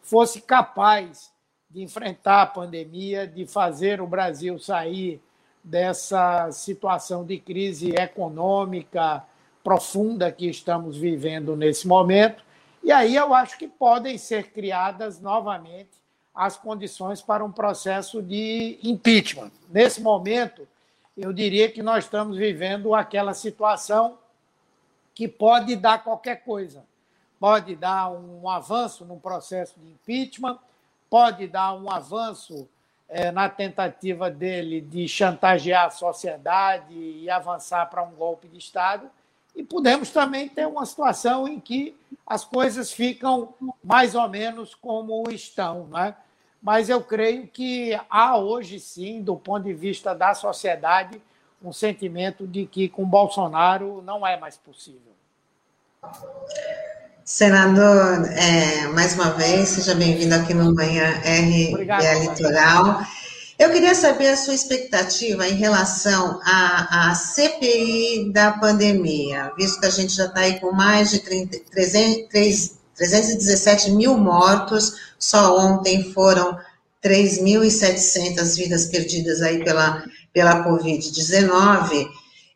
[0.00, 1.32] fosse capaz
[1.68, 5.20] de enfrentar a pandemia, de fazer o Brasil sair
[5.64, 9.24] dessa situação de crise econômica
[9.64, 12.44] profunda que estamos vivendo nesse momento.
[12.80, 15.90] E aí eu acho que podem ser criadas novamente
[16.32, 19.50] as condições para um processo de impeachment.
[19.68, 20.68] Nesse momento,
[21.16, 24.18] eu diria que nós estamos vivendo aquela situação
[25.14, 26.84] que pode dar qualquer coisa.
[27.40, 30.58] Pode dar um avanço no processo de impeachment,
[31.08, 32.68] pode dar um avanço
[33.08, 39.10] é, na tentativa dele de chantagear a sociedade e avançar para um golpe de Estado.
[39.54, 41.96] E podemos também ter uma situação em que
[42.26, 45.86] as coisas ficam mais ou menos como estão.
[45.86, 46.14] Né?
[46.62, 51.20] Mas eu creio que há hoje sim, do ponto de vista da sociedade,
[51.62, 55.00] um sentimento de que com Bolsonaro não é mais possível.
[57.24, 63.00] Senador, é, mais uma vez, seja bem-vindo aqui no Manhã RBA Litoral.
[63.58, 69.86] Eu queria saber a sua expectativa em relação à, à CPI da pandemia, visto que
[69.86, 76.12] a gente já está aí com mais de 30, 300, 317 mil mortos, só ontem
[76.12, 76.58] foram
[77.04, 82.08] 3.700 vidas perdidas aí pela, pela Covid-19.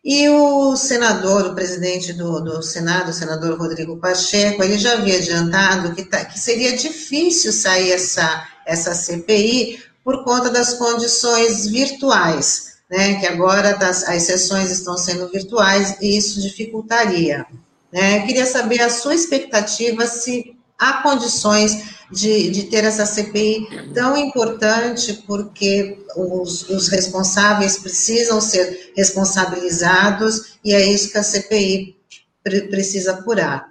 [0.03, 5.19] E o senador, o presidente do, do Senado, o senador Rodrigo Pacheco, ele já havia
[5.19, 12.79] adiantado que, tá, que seria difícil sair essa, essa CPI por conta das condições virtuais,
[12.91, 17.47] né, que agora das, as sessões estão sendo virtuais e isso dificultaria.
[17.93, 18.27] Né?
[18.27, 25.13] Queria saber a sua expectativa se há condições de, de ter essa CPI tão importante,
[25.27, 31.97] porque os, os responsáveis precisam ser responsabilizados e é isso que a CPI
[32.43, 33.71] pre precisa apurar.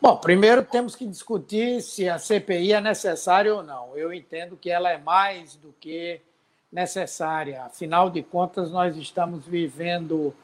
[0.00, 3.96] Bom, primeiro temos que discutir se a CPI é necessária ou não.
[3.96, 6.20] Eu entendo que ela é mais do que
[6.72, 7.62] necessária.
[7.62, 10.34] Afinal de contas, nós estamos vivendo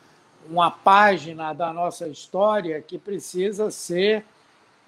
[0.51, 4.25] uma página da nossa história que precisa ser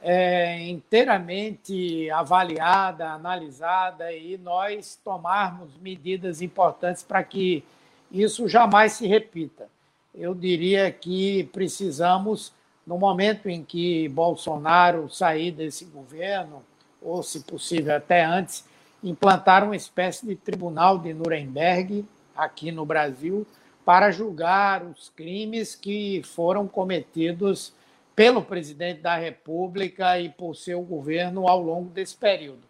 [0.02, 7.62] é, inteiramente avaliada, analisada e nós tomarmos medidas importantes para que
[8.11, 9.68] isso jamais se repita.
[10.14, 12.52] Eu diria que precisamos,
[12.86, 16.62] no momento em que Bolsonaro sair desse governo,
[17.00, 18.64] ou se possível até antes,
[19.04, 22.04] implantar uma espécie de tribunal de Nuremberg
[22.34, 23.46] aqui no Brasil
[23.84, 27.72] para julgar os crimes que foram cometidos
[28.14, 32.68] pelo presidente da República e por seu governo ao longo desse período.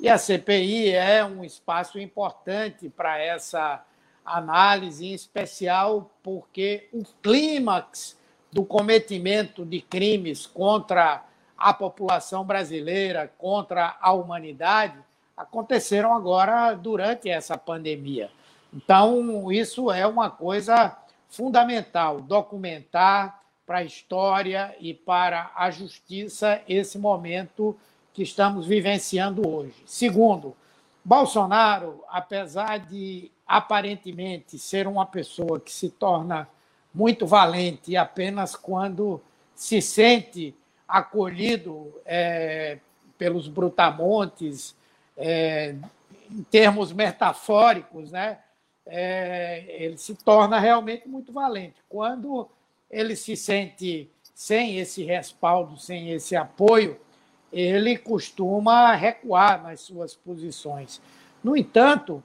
[0.00, 3.84] E a CPI é um espaço importante para essa
[4.24, 8.16] análise, em especial porque o clímax
[8.50, 11.24] do cometimento de crimes contra
[11.56, 14.98] a população brasileira, contra a humanidade,
[15.36, 18.30] aconteceram agora durante essa pandemia.
[18.72, 20.96] Então, isso é uma coisa
[21.28, 27.76] fundamental, documentar para a história e para a justiça esse momento
[28.12, 29.74] que estamos vivenciando hoje.
[29.86, 30.56] Segundo,
[31.04, 36.48] Bolsonaro, apesar de aparentemente ser uma pessoa que se torna
[36.94, 39.20] muito valente apenas quando
[39.54, 40.54] se sente
[40.86, 42.78] acolhido é,
[43.16, 44.74] pelos brutamontes,
[45.16, 45.74] é,
[46.30, 48.38] em termos metafóricos, né?
[48.86, 51.76] É, ele se torna realmente muito valente.
[51.88, 52.48] Quando
[52.90, 57.00] ele se sente sem esse respaldo, sem esse apoio,
[57.52, 61.00] ele costuma recuar nas suas posições.
[61.44, 62.22] No entanto,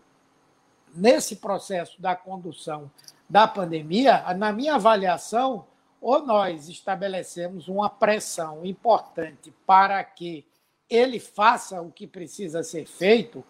[0.96, 2.90] nesse processo da condução
[3.30, 5.66] da pandemia, na minha avaliação,
[6.00, 10.46] ou nós estabelecemos uma pressão importante para que
[10.90, 13.44] ele faça o que precisa ser feito,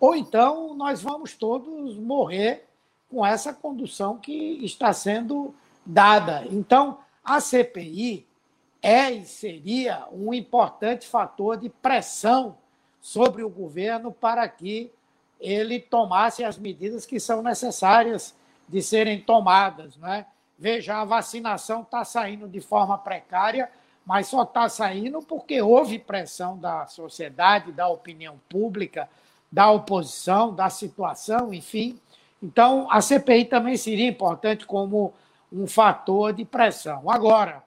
[0.00, 2.66] ou então nós vamos todos morrer
[3.10, 6.46] com essa condução que está sendo dada.
[6.50, 8.26] Então, a CPI
[8.82, 12.56] é e seria um importante fator de pressão
[13.00, 14.90] sobre o governo para que
[15.40, 18.34] ele tomasse as medidas que são necessárias
[18.68, 19.96] de serem tomadas.
[19.96, 20.26] Né?
[20.58, 23.70] Veja, a vacinação está saindo de forma precária,
[24.04, 29.08] mas só está saindo porque houve pressão da sociedade, da opinião pública,
[29.50, 31.98] da oposição, da situação, enfim.
[32.42, 35.12] Então, a CPI também seria importante como
[35.52, 37.10] um fator de pressão.
[37.10, 37.62] Agora,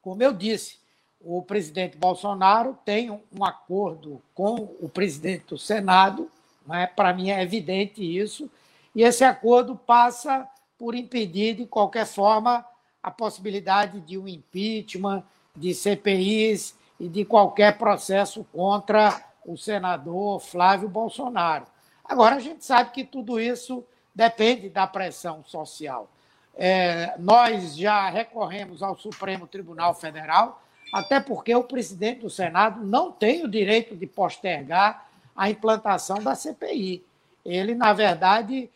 [0.00, 0.78] como eu disse,
[1.20, 6.30] o presidente Bolsonaro tem um acordo com o presidente do Senado,
[6.66, 6.86] né?
[6.86, 8.50] para mim é evidente isso,
[8.94, 12.64] e esse acordo passa por impedir, de qualquer forma,
[13.02, 15.22] a possibilidade de um impeachment,
[15.56, 21.66] de CPIs e de qualquer processo contra o senador Flávio Bolsonaro.
[22.04, 23.84] Agora, a gente sabe que tudo isso
[24.14, 26.10] depende da pressão social.
[26.54, 30.62] É, nós já recorremos ao Supremo Tribunal Federal,
[30.92, 36.34] até porque o presidente do Senado não tem o direito de postergar a implantação da
[36.34, 37.02] CPI.
[37.44, 38.70] Ele, na verdade,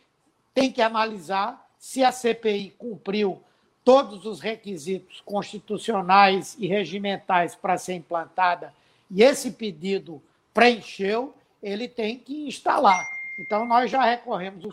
[0.53, 3.41] tem que analisar se a CPI cumpriu
[3.83, 8.73] todos os requisitos constitucionais e regimentais para ser implantada
[9.09, 10.21] e esse pedido
[10.57, 13.07] preencheu, ele tem que instalar.
[13.39, 14.65] Então, nós já recorremos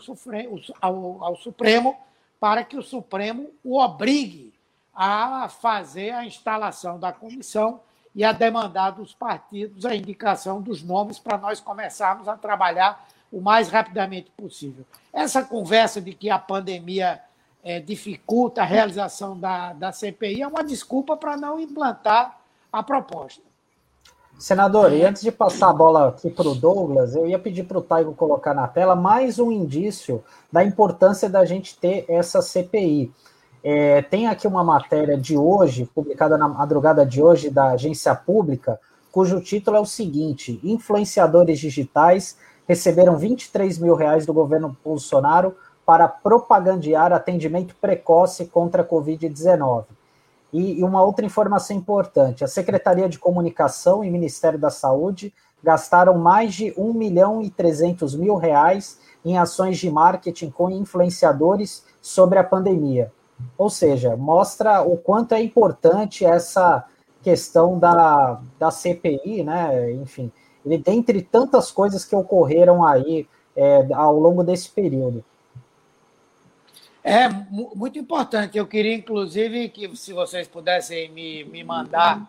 [0.81, 1.95] ao, Supremo
[2.39, 4.51] para que o Supremo o obrigue
[4.95, 7.81] a fazer a instalação da comissão
[8.15, 13.39] e a demandar dos partidos a indicação dos nomes para nós começarmos a trabalhar o
[13.39, 14.83] mais rapidamente possível.
[15.13, 17.21] Essa conversa de que a pandemia
[17.63, 22.39] é, dificulta a realização da, da CPI é uma desculpa para não implantar
[22.73, 23.43] a proposta.
[24.37, 27.77] Senador, e antes de passar a bola aqui para o Douglas, eu ia pedir para
[27.77, 30.21] o Taigo colocar na tela mais um indício
[30.51, 33.13] da importância da gente ter essa CPI.
[33.63, 38.77] É, tem aqui uma matéria de hoje, publicada na madrugada de hoje, da agência pública,
[39.09, 45.55] cujo título é o seguinte: Influenciadores digitais receberam 23 mil reais do governo Bolsonaro
[45.85, 49.85] para propagandear atendimento precoce contra a Covid-19.
[50.55, 56.17] E, e uma outra informação importante: a Secretaria de Comunicação e Ministério da Saúde gastaram
[56.17, 62.39] mais de 1 milhão e 300 mil reais em ações de marketing com influenciadores sobre
[62.39, 63.11] a pandemia.
[63.57, 66.85] Ou seja, mostra o quanto é importante essa
[67.21, 69.91] questão da, da CPI, né?
[69.91, 70.31] Enfim,
[70.65, 73.27] ele, dentre tantas coisas que ocorreram aí
[73.57, 75.21] é, ao longo desse período.
[77.07, 78.57] É muito importante.
[78.57, 82.27] Eu queria, inclusive, que se vocês pudessem me, me mandar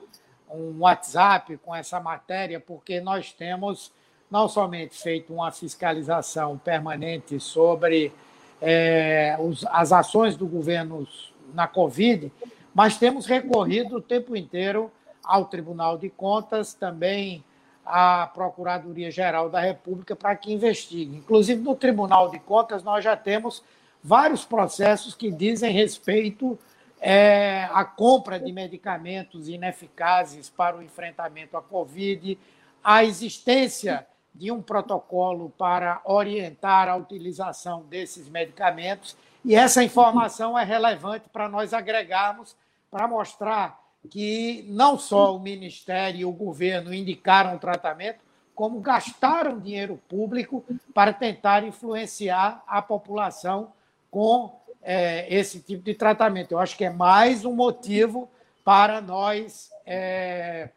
[0.50, 3.90] um WhatsApp com essa matéria, porque nós temos
[4.30, 8.12] não somente feito uma fiscalização permanente sobre
[8.60, 11.08] é, os, as ações do governo
[11.54, 12.30] na Covid,
[12.74, 14.92] mas temos recorrido o tempo inteiro
[15.24, 17.42] ao Tribunal de Contas, também
[17.82, 21.16] à Procuradoria-Geral da República para que investigue.
[21.16, 23.62] Inclusive, no Tribunal de Contas, nós já temos
[24.06, 26.56] vários processos que dizem respeito
[27.00, 32.38] é, à compra de medicamentos ineficazes para o enfrentamento à Covid,
[32.84, 39.16] à existência de um protocolo para orientar a utilização desses medicamentos.
[39.44, 42.56] E essa informação é relevante para nós agregarmos,
[42.88, 43.76] para mostrar
[44.08, 48.20] que não só o Ministério e o governo indicaram o tratamento,
[48.54, 53.72] como gastaram dinheiro público para tentar influenciar a população
[54.16, 56.52] com é, esse tipo de tratamento.
[56.52, 58.30] Eu acho que é mais um motivo
[58.64, 60.70] para nós, é,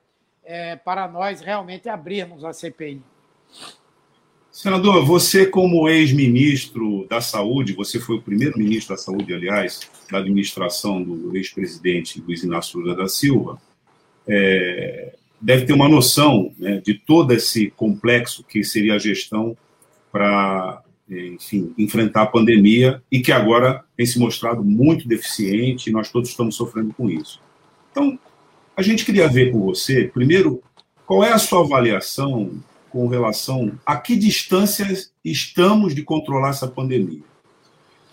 [0.44, 3.02] é, para nós realmente abrirmos a CPI.
[4.52, 10.18] Senador, você, como ex-ministro da Saúde, você foi o primeiro ministro da Saúde, aliás, da
[10.18, 13.58] administração do ex-presidente Luiz Inácio Lula da Silva,
[14.28, 19.56] é, deve ter uma noção né, de todo esse complexo que seria a gestão
[20.12, 26.12] para, enfim, enfrentar a pandemia e que agora tem se mostrado muito deficiente e nós
[26.12, 27.42] todos estamos sofrendo com isso.
[27.92, 28.18] Então,
[28.78, 30.62] a gente queria ver com você, primeiro,
[31.06, 32.52] qual é a sua avaliação
[32.90, 34.88] com relação a que distância
[35.24, 37.22] estamos de controlar essa pandemia.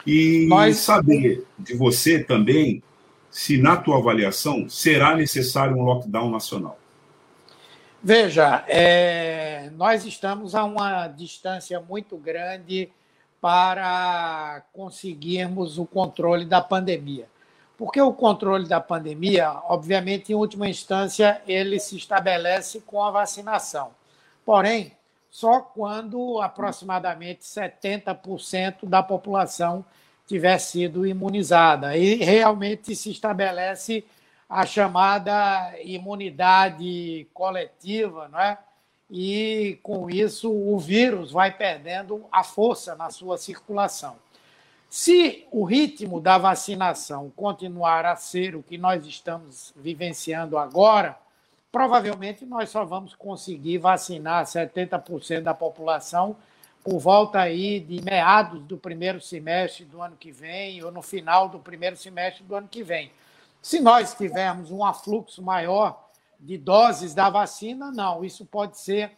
[0.07, 0.79] E Nós...
[0.79, 2.83] saber de você também
[3.31, 6.79] se, na tua avaliação, será necessário um lockdown nacional.
[8.09, 12.89] Veja, é, nós estamos a uma distância muito grande
[13.41, 17.27] para conseguirmos o controle da pandemia.
[17.77, 23.91] Porque o controle da pandemia, obviamente, em última instância, ele se estabelece com a vacinação.
[24.45, 24.93] Porém,
[25.29, 29.85] só quando aproximadamente 70% da população
[30.29, 31.97] tiver sido imunizada.
[31.97, 34.05] E realmente se estabelece
[34.49, 38.59] a chamada imunidade coletiva, não é?
[39.11, 44.17] e com isso o vírus vai perdendo a força na sua circulação.
[44.89, 51.19] Se o ritmo da vacinação continuar a ser o que nós estamos vivenciando agora,
[51.71, 56.37] provavelmente nós só vamos conseguir vacinar 70% da população
[56.83, 61.49] por volta aí de meados do primeiro semestre do ano que vem ou no final
[61.49, 63.11] do primeiro semestre do ano que vem.
[63.67, 66.09] Se nós tivermos um afluxo maior
[66.39, 69.11] de doses da vacina, não, isso pode ser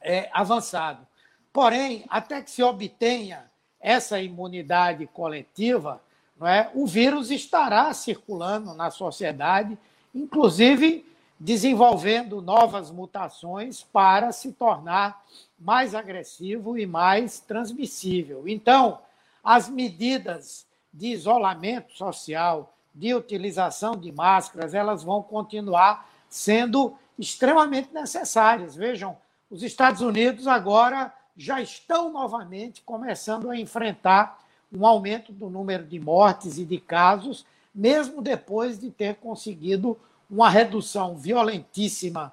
[0.00, 1.06] é, avançado.
[1.52, 6.00] Porém, até que se obtenha essa imunidade coletiva,
[6.38, 9.76] não é, o vírus estará circulando na sociedade,
[10.14, 11.04] inclusive
[11.38, 15.22] desenvolvendo novas mutações para se tornar
[15.58, 18.48] mais agressivo e mais transmissível.
[18.48, 19.00] Então,
[19.44, 28.74] as medidas de isolamento social, de utilização de máscaras, elas vão continuar sendo extremamente necessárias.
[28.74, 29.16] Vejam,
[29.50, 34.38] os Estados Unidos agora já estão novamente começando a enfrentar
[34.72, 39.98] um aumento do número de mortes e de casos, mesmo depois de ter conseguido
[40.30, 42.32] uma redução violentíssima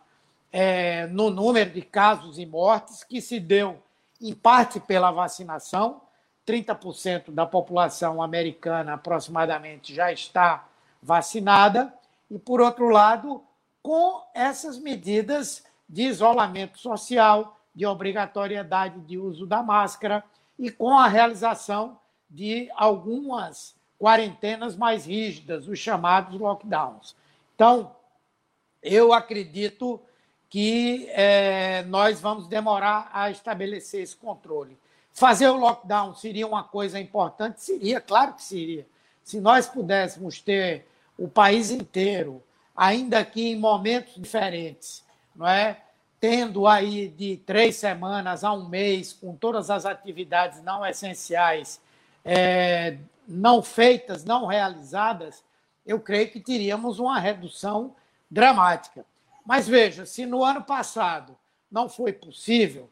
[0.52, 3.78] é, no número de casos e mortes, que se deu,
[4.22, 6.02] em parte, pela vacinação.
[6.48, 10.68] 30% da população americana, aproximadamente, já está
[11.04, 11.94] vacinada.
[12.32, 13.44] E, por outro lado,
[13.84, 20.24] com essas medidas de isolamento social, de obrigatoriedade de uso da máscara
[20.58, 27.16] e com a realização de algumas quarentenas mais rígidas, os chamados lockdowns.
[27.56, 27.96] Então,
[28.82, 30.00] eu acredito
[30.50, 34.78] que é, nós vamos demorar a estabelecer esse controle.
[35.18, 37.60] Fazer o lockdown seria uma coisa importante?
[37.60, 38.86] Seria, claro que seria.
[39.24, 40.88] Se nós pudéssemos ter
[41.18, 42.44] o país inteiro,
[42.76, 45.04] ainda que em momentos diferentes,
[45.36, 45.82] não é?
[46.20, 51.82] tendo aí de três semanas a um mês, com todas as atividades não essenciais
[52.24, 55.44] é, não feitas, não realizadas,
[55.84, 57.96] eu creio que teríamos uma redução
[58.30, 59.04] dramática.
[59.44, 61.36] Mas veja, se no ano passado
[61.72, 62.88] não foi possível,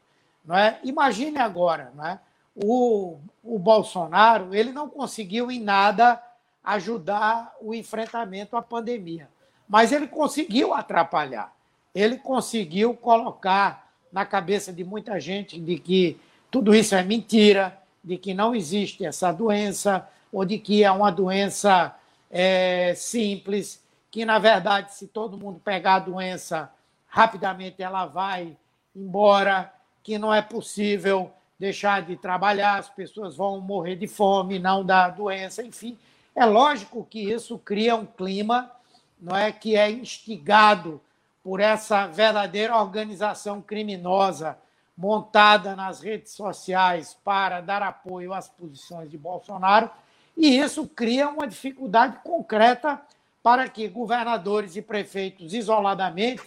[0.46, 0.80] não é?
[0.84, 2.20] imagine agora, não é?
[2.56, 6.22] o, o Bolsonaro ele não conseguiu em nada
[6.64, 9.30] ajudar o enfrentamento à pandemia,
[9.68, 11.54] mas ele conseguiu atrapalhar,
[11.94, 16.20] ele conseguiu colocar na cabeça de muita gente de que
[16.50, 21.12] tudo isso é mentira, de que não existe essa doença, ou de que é uma
[21.12, 21.96] doença
[22.30, 26.72] é, simples, que, na verdade, se todo mundo pegar a doença,
[27.08, 28.56] rapidamente ela vai
[28.96, 29.74] embora,
[30.06, 35.10] que não é possível deixar de trabalhar, as pessoas vão morrer de fome, não da
[35.10, 35.98] doença, enfim.
[36.36, 38.72] É lógico que isso cria um clima
[39.20, 41.02] não é que é instigado
[41.44, 44.56] por essa verdadeira organização criminosa
[44.96, 49.90] montada nas redes sociais para dar apoio às posições de Bolsonaro,
[50.38, 53.02] e isso cria uma dificuldade concreta
[53.42, 56.44] para que governadores e prefeitos isoladamente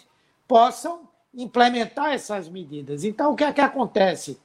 [0.47, 3.05] possam implementar essas medidas.
[3.05, 4.39] Então, o que é que acontece?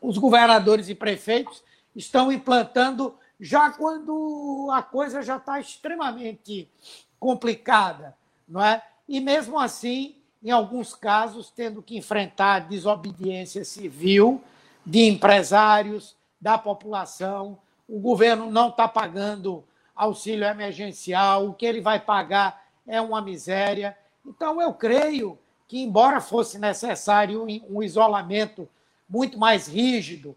[0.00, 1.62] Os governadores e prefeitos
[1.94, 6.70] estão implantando já quando a coisa já está extremamente
[7.18, 8.82] complicada, não é?
[9.08, 14.42] E mesmo assim, em alguns casos, tendo que enfrentar desobediência civil
[14.84, 17.58] de empresários, da população.
[17.86, 19.62] O governo não está pagando
[19.94, 23.96] auxílio emergencial, o que ele vai pagar é uma miséria.
[24.24, 25.38] Então, eu creio
[25.70, 28.68] que, embora fosse necessário um isolamento
[29.08, 30.36] muito mais rígido,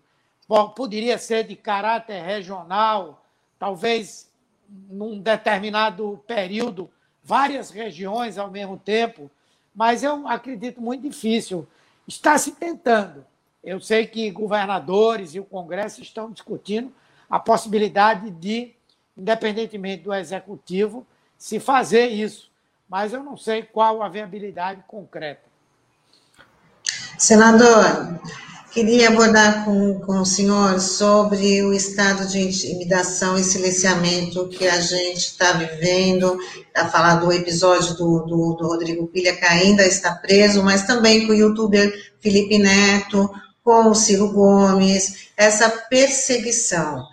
[0.75, 3.25] poderia ser de caráter regional,
[3.57, 4.29] talvez
[4.69, 6.87] num determinado período,
[7.23, 9.27] várias regiões ao mesmo tempo,
[9.73, 11.67] mas eu acredito muito difícil.
[12.07, 13.25] Está se tentando.
[13.63, 16.93] Eu sei que governadores e o Congresso estão discutindo
[17.27, 18.71] a possibilidade de,
[19.17, 21.07] independentemente do executivo,
[21.39, 22.51] se fazer isso,
[22.93, 25.41] mas eu não sei qual a viabilidade concreta.
[27.17, 28.19] Senador,
[28.69, 34.79] Queria abordar com, com o senhor sobre o estado de intimidação e silenciamento que a
[34.79, 36.35] gente está vivendo,
[36.75, 41.27] a falar do episódio do, do, do, Rodrigo Pilha, que ainda está preso, mas também
[41.27, 43.29] com o youtuber Felipe Neto,
[43.63, 47.05] com o Ciro Gomes, essa perseguição.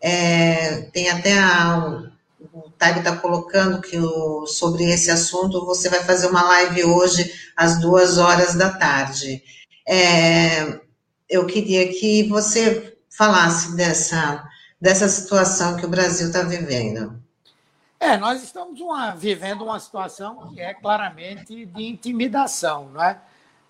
[0.00, 2.10] É, tem até a,
[2.54, 7.32] o Tag está colocando que o, sobre esse assunto você vai fazer uma live hoje
[7.56, 9.42] às duas horas da tarde.
[9.86, 10.80] É,
[11.28, 14.48] eu queria que você falasse dessa,
[14.80, 17.20] dessa situação que o Brasil está vivendo.
[17.98, 23.20] É, nós estamos uma, vivendo uma situação que é claramente de intimidação, não é?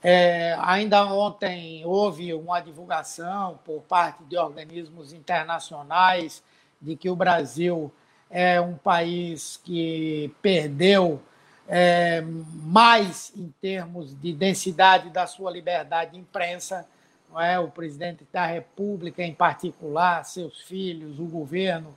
[0.02, 0.58] é?
[0.60, 6.42] Ainda ontem houve uma divulgação por parte de organismos internacionais
[6.82, 7.90] de que o Brasil
[8.34, 11.22] é um país que perdeu
[11.68, 16.84] é, mais em termos de densidade da sua liberdade de imprensa
[17.30, 17.58] não é?
[17.60, 21.94] o presidente da República, em particular, seus filhos, o governo,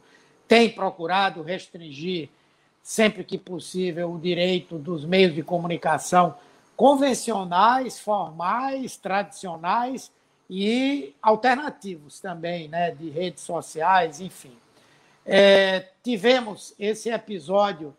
[0.48, 2.30] tem procurado restringir,
[2.84, 6.36] sempre que possível, o direito dos meios de comunicação
[6.76, 10.12] convencionais, formais, tradicionais
[10.48, 14.56] e alternativos também, né, de redes sociais, enfim.
[15.30, 17.94] É, tivemos esse episódio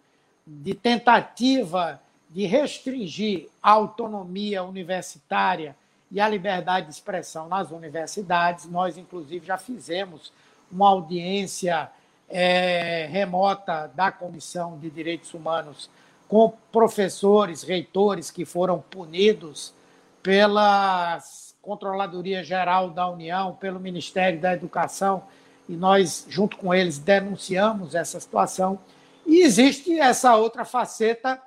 [0.46, 2.00] de tentativa
[2.30, 5.76] de restringir a autonomia universitária
[6.10, 8.64] e a liberdade de expressão nas universidades.
[8.66, 10.32] Nós, inclusive, já fizemos
[10.72, 11.90] uma audiência
[12.30, 15.90] é, remota da Comissão de Direitos Humanos
[16.26, 19.74] com professores, reitores que foram punidos
[20.22, 21.18] pela
[21.60, 25.24] Controladoria Geral da União, pelo Ministério da Educação,
[25.68, 28.80] e nós, junto com eles, denunciamos essa situação.
[29.26, 31.40] E existe essa outra faceta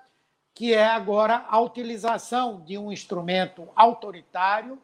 [0.54, 4.78] que é agora a utilização de um instrumento autoritário,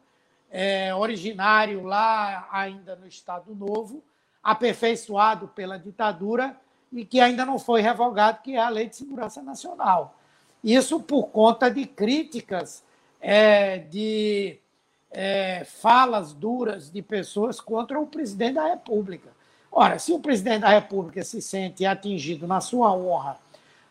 [0.50, 4.04] é, originário lá ainda no Estado Novo,
[4.42, 6.56] aperfeiçoado pela ditadura
[6.92, 10.18] e que ainda não foi revogado, que é a Lei de Segurança Nacional.
[10.64, 12.84] Isso por conta de críticas,
[13.20, 14.58] é, de
[15.12, 19.30] é, falas duras de pessoas contra o presidente da República.
[19.72, 23.38] Ora, se o presidente da República se sente atingido na sua honra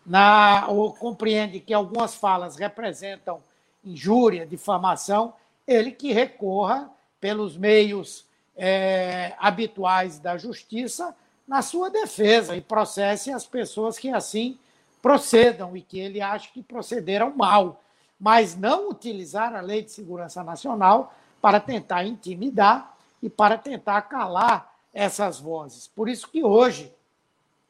[0.05, 3.41] na, ou compreende que algumas falas representam
[3.85, 5.35] injúria, difamação,
[5.67, 6.91] ele que recorra
[7.21, 8.25] pelos meios
[8.57, 11.14] é, habituais da justiça
[11.47, 14.59] na sua defesa e processe as pessoas que assim
[15.01, 17.81] procedam e que ele acha que procederam mal,
[18.19, 24.75] mas não utilizar a Lei de Segurança Nacional para tentar intimidar e para tentar calar
[24.93, 25.89] essas vozes.
[25.89, 26.93] Por isso que hoje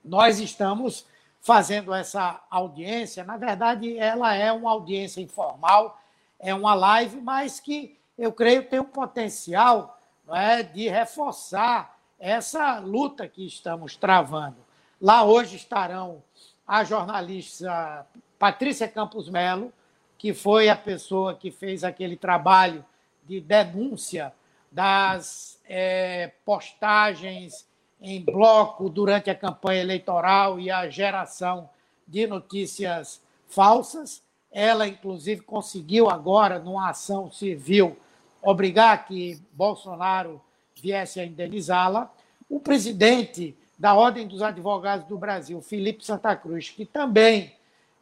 [0.05, 1.07] nós estamos
[1.41, 3.25] fazendo essa audiência.
[3.25, 6.01] Na verdade, ela é uma audiência informal,
[6.39, 13.29] é uma live, mas que eu creio tem um potencial é, de reforçar essa luta
[13.29, 14.57] que estamos travando.
[15.01, 16.23] Lá hoje estarão
[16.67, 18.07] a jornalista
[18.39, 19.73] Patrícia Campos Melo,
[20.19, 22.85] que foi a pessoa que fez aquele trabalho
[23.27, 24.33] de denúncia
[24.71, 27.67] das é, postagens
[28.01, 31.69] em bloco durante a campanha eleitoral e a geração
[32.07, 34.23] de notícias falsas.
[34.51, 37.97] Ela, inclusive, conseguiu agora, numa ação civil,
[38.43, 40.41] obrigar que Bolsonaro
[40.75, 42.13] viesse a indenizá-la.
[42.49, 47.55] O presidente da Ordem dos Advogados do Brasil, Felipe Santa Cruz, que também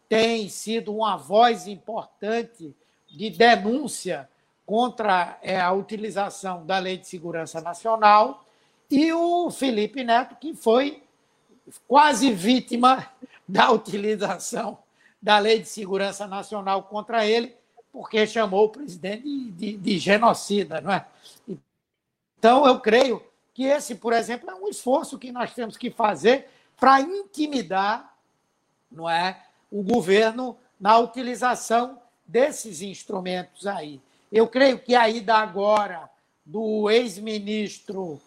[0.08, 2.74] tem sido uma voz importante
[3.08, 4.28] de denúncia
[4.66, 8.44] contra é, a utilização da Lei de Segurança Nacional,
[8.90, 11.02] e o Felipe Neto, que foi
[11.86, 13.06] quase vítima
[13.46, 14.78] da utilização
[15.20, 17.54] da Lei de Segurança Nacional contra ele,
[17.92, 20.80] porque chamou o presidente de, de, de genocida.
[20.80, 21.06] Não é?
[22.38, 26.48] Então, eu creio que esse, por exemplo, é um esforço que nós temos que fazer
[26.76, 28.14] para intimidar
[28.94, 34.00] não é, o governo na utilização desses instrumentos aí.
[34.30, 36.08] Eu creio que a ida agora
[36.44, 38.20] do ex-ministro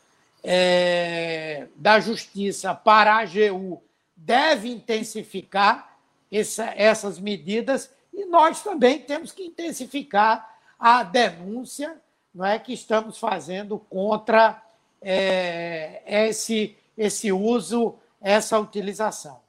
[0.43, 3.81] é, da Justiça para a AGU
[4.15, 5.97] deve intensificar
[6.31, 11.99] essa, essas medidas e nós também temos que intensificar a denúncia
[12.33, 14.61] não é, que estamos fazendo contra
[15.01, 19.39] é, esse, esse uso, essa utilização.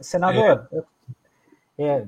[0.00, 0.68] Senador,
[1.78, 2.04] é,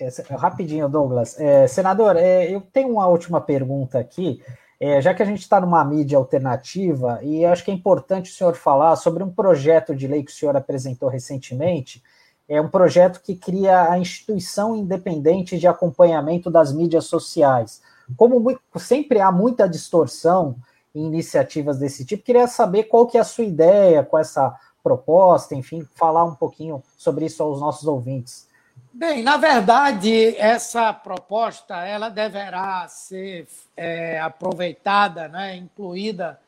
[0.00, 1.38] é, rapidinho, Douglas.
[1.40, 4.42] É, senador, é, eu tenho uma última pergunta aqui.
[4.78, 8.34] É, já que a gente está numa mídia alternativa, e acho que é importante o
[8.34, 12.02] senhor falar sobre um projeto de lei que o senhor apresentou recentemente,
[12.48, 17.80] é um projeto que cria a instituição independente de acompanhamento das mídias sociais.
[18.16, 20.56] Como sempre há muita distorção
[20.92, 24.52] em iniciativas desse tipo, queria saber qual que é a sua ideia com essa
[24.82, 28.48] proposta, enfim, falar um pouquinho sobre isso aos nossos ouvintes.
[28.92, 36.38] Bem, na verdade, essa proposta ela deverá ser é, aproveitada, né, incluída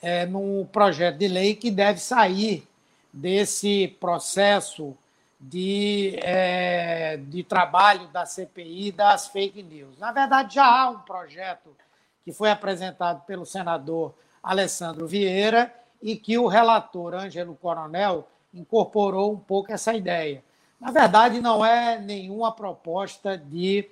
[0.00, 0.26] é,
[0.70, 2.66] projeto de lei que deve sair
[3.12, 4.96] desse processo
[5.38, 9.98] de, é, de trabalho da CPI das fake news.
[9.98, 11.76] Na verdade, já há um projeto
[12.24, 19.38] que foi apresentado pelo senador Alessandro Vieira e que o relator Ângelo Coronel incorporou um
[19.38, 20.42] pouco essa ideia.
[20.80, 23.88] Na verdade, não é nenhuma proposta de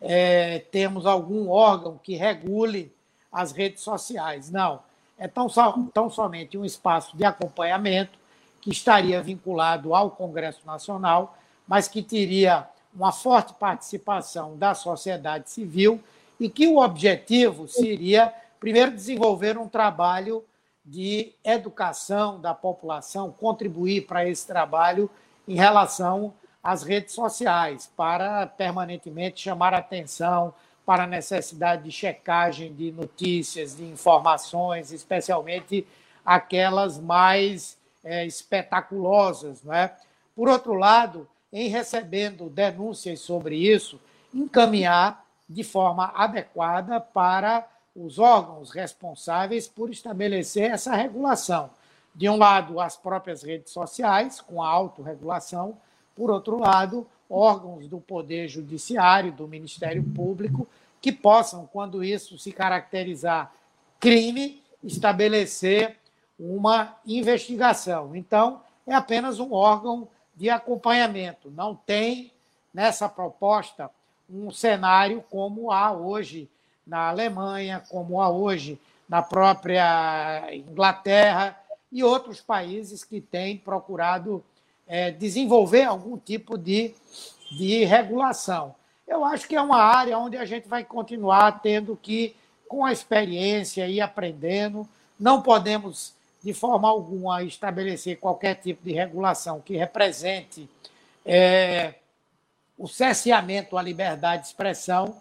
[0.00, 2.92] é, termos algum órgão que regule
[3.30, 4.50] as redes sociais.
[4.50, 4.80] Não.
[5.16, 5.46] É tão,
[5.94, 8.18] tão somente um espaço de acompanhamento
[8.60, 16.00] que estaria vinculado ao Congresso Nacional, mas que teria uma forte participação da sociedade civil
[16.38, 20.44] e que o objetivo seria, primeiro, desenvolver um trabalho
[20.84, 25.08] de educação da população, contribuir para esse trabalho
[25.46, 30.54] em relação às redes sociais, para permanentemente chamar atenção
[30.84, 35.86] para a necessidade de checagem de notícias, de informações, especialmente
[36.24, 39.62] aquelas mais é, espetaculosas.
[39.62, 39.96] Não é?
[40.34, 44.00] Por outro lado, em recebendo denúncias sobre isso,
[44.34, 51.70] encaminhar de forma adequada para os órgãos responsáveis por estabelecer essa regulação.
[52.14, 55.76] De um lado, as próprias redes sociais, com a autorregulação,
[56.14, 60.68] por outro lado, órgãos do Poder Judiciário, do Ministério Público,
[61.00, 63.52] que possam, quando isso se caracterizar
[63.98, 65.96] crime, estabelecer
[66.38, 68.14] uma investigação.
[68.14, 71.50] Então, é apenas um órgão de acompanhamento.
[71.50, 72.32] Não tem
[72.74, 73.90] nessa proposta
[74.28, 76.48] um cenário como há hoje
[76.86, 78.78] na Alemanha, como há hoje
[79.08, 81.58] na própria Inglaterra
[81.90, 84.42] e outros países que têm procurado
[84.86, 86.94] é, desenvolver algum tipo de,
[87.50, 88.74] de regulação.
[89.06, 92.34] Eu acho que é uma área onde a gente vai continuar tendo que,
[92.66, 94.88] com a experiência, ir aprendendo.
[95.18, 100.68] Não podemos, de forma alguma, estabelecer qualquer tipo de regulação que represente
[101.24, 101.94] é,
[102.78, 105.14] o cerceamento à liberdade de expressão,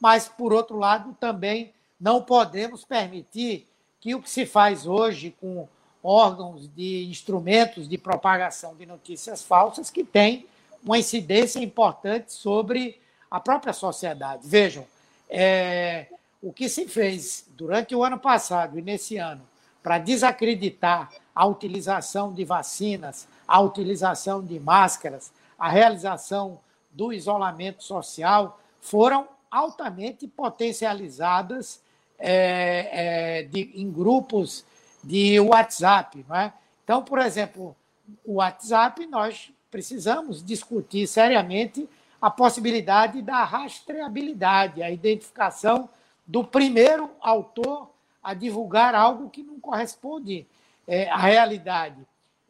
[0.00, 3.66] mas, por outro lado, também não podemos permitir
[4.00, 5.68] que o que se faz hoje com
[6.02, 10.46] órgãos de instrumentos de propagação de notícias falsas que tem
[10.82, 14.46] uma incidência importante sobre a própria sociedade.
[14.46, 14.86] Vejam,
[15.28, 16.06] é,
[16.40, 19.42] o que se fez durante o ano passado e nesse ano
[19.82, 28.60] para desacreditar a utilização de vacinas, a utilização de máscaras, a realização do isolamento social
[28.80, 31.80] foram altamente potencializadas
[32.18, 34.64] é, é, de, em grupos
[35.02, 36.24] de WhatsApp.
[36.28, 36.52] Não é?
[36.84, 37.76] Então, por exemplo,
[38.24, 41.88] o WhatsApp, nós precisamos discutir seriamente
[42.20, 45.88] a possibilidade da rastreabilidade, a identificação
[46.26, 47.90] do primeiro autor
[48.22, 50.46] a divulgar algo que não corresponde
[50.86, 51.96] é, à realidade.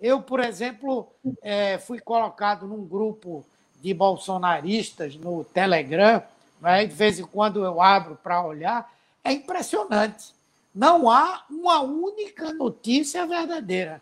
[0.01, 1.09] Eu, por exemplo,
[1.43, 3.45] é, fui colocado num grupo
[3.81, 6.23] de bolsonaristas no Telegram,
[6.61, 6.87] né?
[6.87, 8.93] de vez em quando eu abro para olhar,
[9.25, 10.35] é impressionante.
[10.75, 14.01] Não há uma única notícia verdadeira.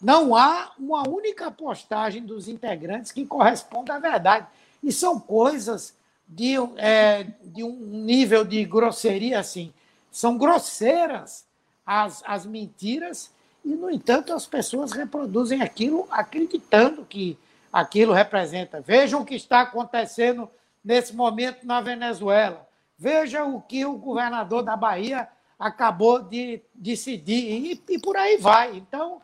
[0.00, 4.46] Não há uma única postagem dos integrantes que corresponda à verdade.
[4.82, 5.94] E são coisas
[6.28, 9.72] de, é, de um nível de grosseria assim.
[10.10, 11.46] São grosseiras
[11.84, 13.30] as, as mentiras,
[13.64, 17.38] e, no entanto, as pessoas reproduzem aquilo acreditando que
[17.72, 18.80] aquilo representa.
[18.80, 20.48] Vejam o que está acontecendo
[20.86, 22.64] nesse momento na Venezuela.
[22.96, 25.28] Veja o que o governador da Bahia
[25.58, 28.76] acabou de decidir, e, e por aí vai.
[28.76, 29.20] Então,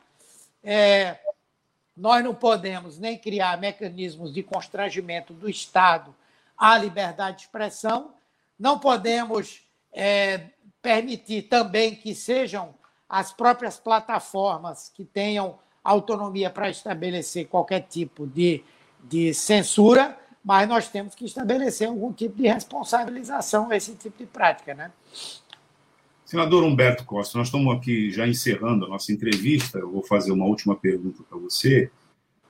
[0.64, 1.20] é,
[1.96, 6.12] nós não podemos nem criar mecanismos de constrangimento do Estado
[6.58, 8.12] à liberdade de expressão,
[8.58, 10.48] não podemos é,
[10.80, 12.74] permitir também que sejam
[13.08, 18.64] as próprias plataformas que tenham autonomia para estabelecer qualquer tipo de,
[19.04, 24.26] de censura, mas nós temos que estabelecer algum tipo de responsabilização a esse tipo de
[24.26, 24.90] prática, né?
[26.24, 29.78] Senador Humberto Costa, nós estamos aqui já encerrando a nossa entrevista.
[29.78, 31.90] Eu vou fazer uma última pergunta para você,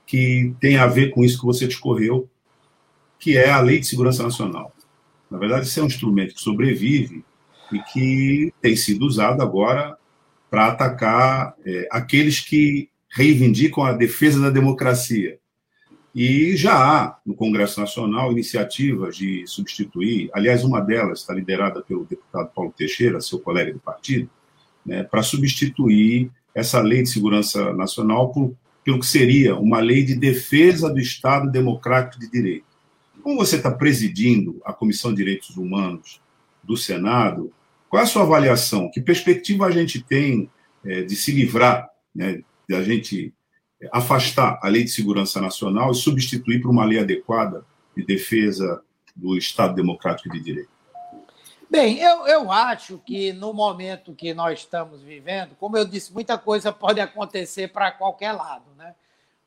[0.06, 2.28] que tem a ver com isso que você discorreu,
[3.18, 4.72] que é a Lei de Segurança Nacional.
[5.28, 7.24] Na verdade, isso é um instrumento que sobrevive
[7.72, 9.96] e que tem sido usado agora
[10.48, 15.38] para atacar é, aqueles que reivindicam a defesa da democracia.
[16.14, 22.04] E já há no Congresso Nacional iniciativas de substituir, aliás, uma delas está liderada pelo
[22.04, 24.28] deputado Paulo Teixeira, seu colega de partido,
[24.84, 28.54] né, para substituir essa lei de segurança nacional por,
[28.84, 32.66] pelo que seria uma lei de defesa do Estado democrático de direito.
[33.22, 36.20] Como você está presidindo a Comissão de Direitos Humanos
[36.62, 37.50] do Senado,
[37.88, 38.90] qual é a sua avaliação?
[38.90, 40.50] Que perspectiva a gente tem
[40.84, 43.32] é, de se livrar, né, de a gente
[43.90, 47.64] afastar a Lei de Segurança Nacional e substituir por uma lei adequada
[47.96, 48.82] de defesa
[49.16, 50.70] do Estado Democrático de Direito?
[51.70, 56.36] Bem, eu, eu acho que no momento que nós estamos vivendo, como eu disse, muita
[56.36, 58.94] coisa pode acontecer para qualquer lado, né?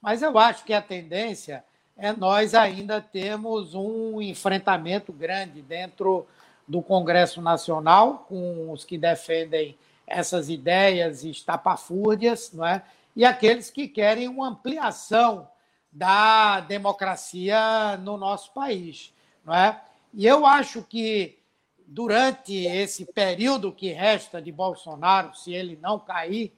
[0.01, 1.63] Mas eu acho que a tendência
[1.95, 6.25] é nós ainda termos um enfrentamento grande dentro
[6.67, 9.77] do Congresso Nacional com os que defendem
[10.07, 12.83] essas ideias estapafúrdias, não é?
[13.15, 15.47] E aqueles que querem uma ampliação
[15.91, 19.13] da democracia no nosso país.
[19.43, 19.81] Não é?
[20.13, 21.39] E eu acho que
[21.87, 26.53] durante esse período que resta de Bolsonaro, se ele não cair,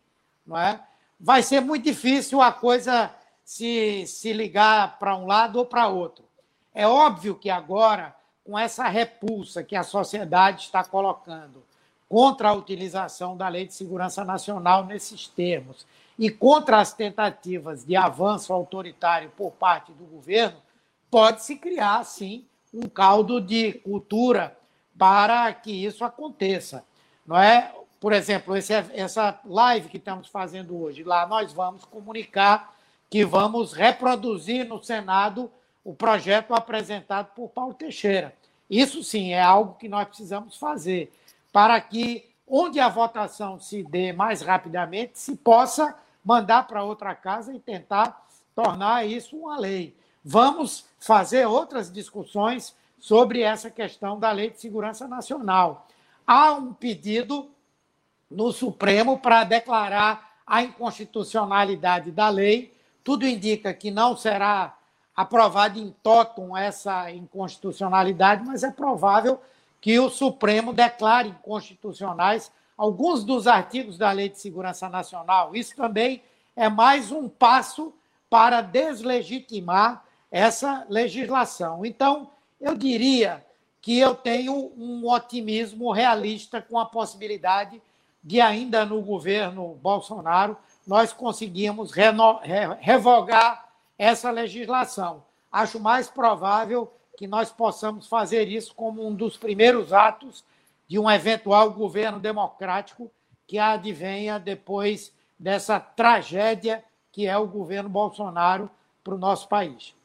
[0.45, 0.81] não é?
[1.19, 3.11] vai ser muito difícil a coisa
[3.43, 6.25] se, se ligar para um lado ou para outro.
[6.73, 11.63] É óbvio que agora, com essa repulsa que a sociedade está colocando
[12.07, 15.85] contra a utilização da Lei de Segurança Nacional nesses termos,
[16.17, 20.57] e contra as tentativas de avanço autoritário por parte do governo,
[21.11, 24.57] pode-se criar, sim, um caldo de cultura
[24.97, 26.83] para que isso aconteça.
[27.25, 27.73] Não é?
[27.99, 32.75] Por exemplo, esse, essa live que estamos fazendo hoje, lá nós vamos comunicar
[33.09, 35.51] que vamos reproduzir no Senado
[35.83, 38.35] o projeto apresentado por Paulo Teixeira.
[38.69, 41.11] Isso sim é algo que nós precisamos fazer
[41.51, 45.97] para que, onde a votação se dê mais rapidamente, se possa
[46.27, 49.95] mandar para outra casa e tentar tornar isso uma lei.
[50.21, 55.87] Vamos fazer outras discussões sobre essa questão da Lei de Segurança Nacional.
[56.25, 57.49] Há um pedido
[58.29, 62.73] no Supremo para declarar a inconstitucionalidade da lei.
[63.05, 64.77] Tudo indica que não será
[65.15, 69.39] aprovada em totum essa inconstitucionalidade, mas é provável
[69.79, 75.55] que o Supremo declare inconstitucionais alguns dos artigos da Lei de Segurança Nacional.
[75.55, 76.21] Isso também
[76.55, 77.93] é mais um passo
[78.29, 81.85] para deslegitimar essa legislação.
[81.85, 83.43] Então, eu diria
[83.81, 87.81] que eu tenho um otimismo realista com a possibilidade
[88.23, 91.91] de, ainda no governo Bolsonaro, nós conseguimos
[92.81, 95.23] revogar essa legislação.
[95.51, 100.43] Acho mais provável que nós possamos fazer isso como um dos primeiros atos
[100.87, 103.11] de um eventual governo democrático
[103.45, 108.69] que advenha depois dessa tragédia que é o governo Bolsonaro
[109.03, 109.95] para o nosso país.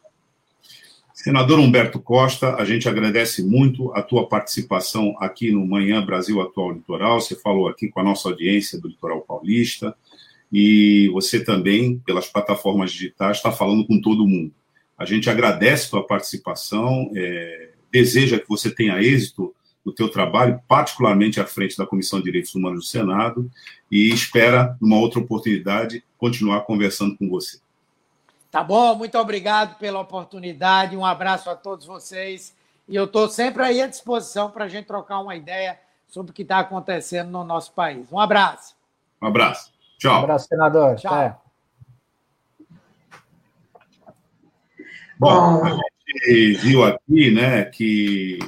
[1.12, 6.72] Senador Humberto Costa, a gente agradece muito a tua participação aqui no Manhã Brasil Atual
[6.72, 7.20] Litoral.
[7.20, 9.94] Você falou aqui com a nossa audiência do Litoral Paulista
[10.50, 14.52] e você também, pelas plataformas digitais, está falando com todo mundo.
[14.96, 19.54] A gente agradece a tua participação, é, deseja que você tenha êxito
[19.84, 23.50] o teu trabalho, particularmente à frente da Comissão de Direitos Humanos do Senado,
[23.90, 27.60] e espera, numa outra oportunidade, continuar conversando com você.
[28.50, 32.54] Tá bom, muito obrigado pela oportunidade, um abraço a todos vocês,
[32.88, 36.34] e eu estou sempre aí à disposição para a gente trocar uma ideia sobre o
[36.34, 38.06] que está acontecendo no nosso país.
[38.12, 38.76] Um abraço.
[39.20, 39.72] Um abraço.
[39.98, 40.20] Tchau.
[40.20, 40.96] Um abraço, senador.
[40.96, 41.14] Tchau.
[41.16, 41.36] É.
[45.18, 45.70] Bom, a
[46.26, 48.38] gente viu aqui né, que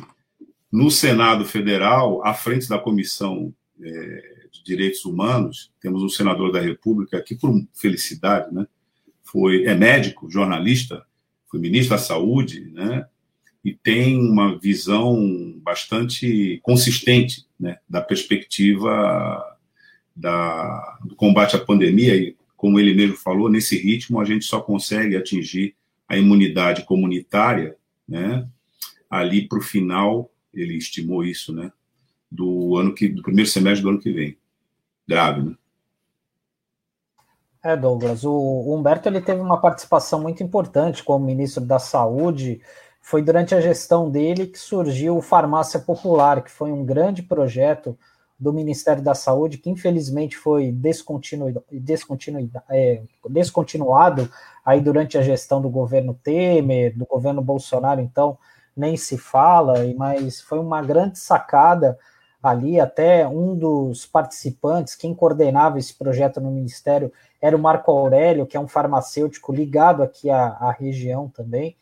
[0.75, 6.61] no Senado Federal, à frente da Comissão é, de Direitos Humanos, temos um senador da
[6.61, 8.67] República que, por felicidade, né,
[9.23, 11.07] foi, é médico, jornalista,
[11.47, 13.07] foi ministro da Saúde, né,
[13.65, 19.57] e tem uma visão bastante consistente né, da perspectiva
[20.15, 24.61] da, do combate à pandemia, e como ele mesmo falou, nesse ritmo a gente só
[24.61, 25.77] consegue atingir
[26.09, 27.77] a imunidade comunitária
[28.09, 28.49] né,
[29.09, 31.73] ali para o final ele estimou isso, né?
[32.31, 34.37] Do ano que, do primeiro semestre do ano que vem.
[35.07, 35.55] Grave, né?
[37.63, 42.61] É, Douglas, o Humberto ele teve uma participação muito importante como ministro da Saúde.
[43.01, 47.99] Foi durante a gestão dele que surgiu o Farmácia Popular, que foi um grande projeto
[48.39, 51.65] do Ministério da Saúde, que infelizmente foi descontinuado,
[52.69, 54.31] é, descontinuado
[54.63, 58.37] aí durante a gestão do governo Temer, do governo Bolsonaro, então
[58.77, 61.99] nem se fala, mas foi uma grande sacada
[62.43, 62.81] ali.
[62.81, 68.57] Até um dos participantes, quem coordenava esse projeto no Ministério, era o Marco Aurélio, que
[68.57, 71.77] é um farmacêutico ligado aqui à, à região também.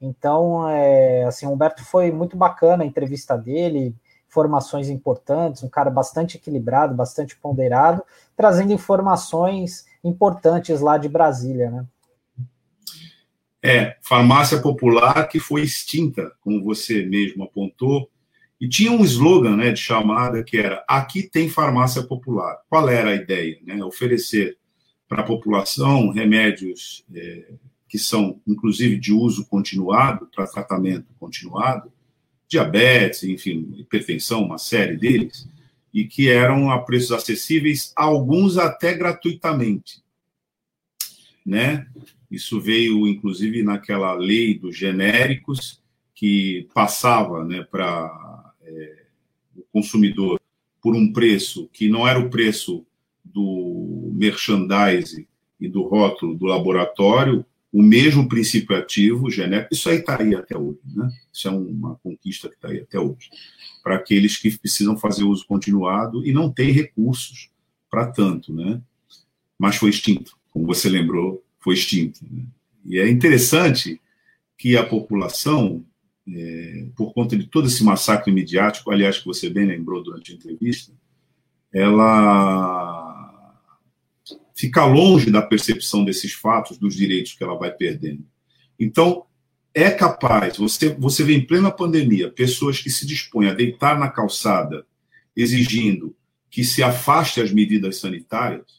[0.00, 3.94] Então, é, assim, o Humberto foi muito bacana a entrevista dele,
[4.28, 8.02] informações importantes, um cara bastante equilibrado, bastante ponderado,
[8.36, 11.84] trazendo informações importantes lá de Brasília, né?
[13.68, 18.10] É, farmácia popular que foi extinta, como você mesmo apontou,
[18.58, 22.62] e tinha um slogan né, de chamada que era Aqui tem farmácia popular.
[22.66, 23.58] Qual era a ideia?
[23.62, 23.84] Né?
[23.84, 24.56] Oferecer
[25.06, 27.52] para a população remédios é,
[27.86, 31.92] que são, inclusive, de uso continuado, para tratamento continuado,
[32.48, 35.46] diabetes, enfim, hipertensão, uma série deles,
[35.92, 40.02] e que eram a preços acessíveis, alguns até gratuitamente.
[41.44, 41.86] Né?
[42.30, 45.82] Isso veio, inclusive, naquela lei dos genéricos,
[46.14, 49.04] que passava né, para é,
[49.56, 50.40] o consumidor
[50.82, 52.84] por um preço que não era o preço
[53.24, 55.26] do merchandising
[55.60, 60.56] e do rótulo do laboratório, o mesmo princípio ativo, genérico, isso aí está aí até
[60.56, 61.10] hoje, né?
[61.32, 63.30] Isso é uma conquista que está aí até hoje.
[63.82, 67.50] Para aqueles que precisam fazer uso continuado e não têm recursos
[67.90, 68.80] para tanto, né?
[69.58, 72.20] Mas foi extinto, como você lembrou, foi extinto.
[72.30, 72.44] Né?
[72.84, 74.00] E é interessante
[74.56, 75.84] que a população,
[76.28, 80.34] é, por conta de todo esse massacre midiático, aliás, que você bem lembrou durante a
[80.34, 80.92] entrevista,
[81.72, 83.08] ela
[84.54, 88.26] fica longe da percepção desses fatos, dos direitos que ela vai perdendo.
[88.78, 89.24] Então,
[89.72, 94.08] é capaz, você, você vê em plena pandemia, pessoas que se dispõem a deitar na
[94.08, 94.84] calçada
[95.36, 96.16] exigindo
[96.50, 98.77] que se afaste as medidas sanitárias,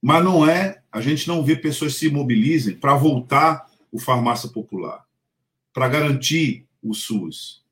[0.00, 5.04] mas não é, a gente não vê pessoas se mobilizem para voltar o farmácia popular,
[5.72, 7.62] para garantir o SUS,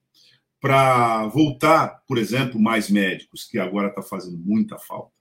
[0.60, 5.12] para voltar, por exemplo, mais médicos, que agora está fazendo muita falta,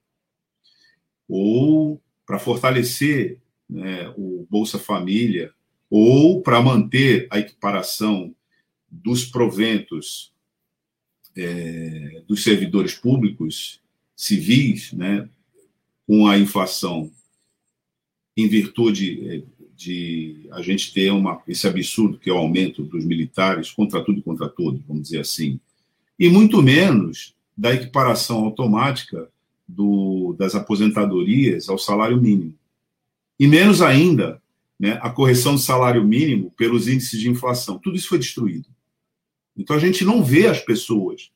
[1.28, 5.54] ou para fortalecer né, o Bolsa Família,
[5.90, 8.36] ou para manter a equiparação
[8.90, 10.34] dos proventos
[11.36, 13.82] é, dos servidores públicos
[14.16, 15.30] civis, né,
[16.08, 17.12] com a inflação,
[18.36, 23.70] em virtude de a gente ter uma, esse absurdo que é o aumento dos militares
[23.72, 25.60] contra tudo e contra todos, vamos dizer assim,
[26.18, 29.30] e muito menos da equiparação automática
[29.68, 32.56] do, das aposentadorias ao salário mínimo.
[33.40, 34.42] E menos ainda
[34.80, 37.78] né, a correção do salário mínimo pelos índices de inflação.
[37.78, 38.68] Tudo isso foi destruído.
[39.56, 41.32] Então a gente não vê as pessoas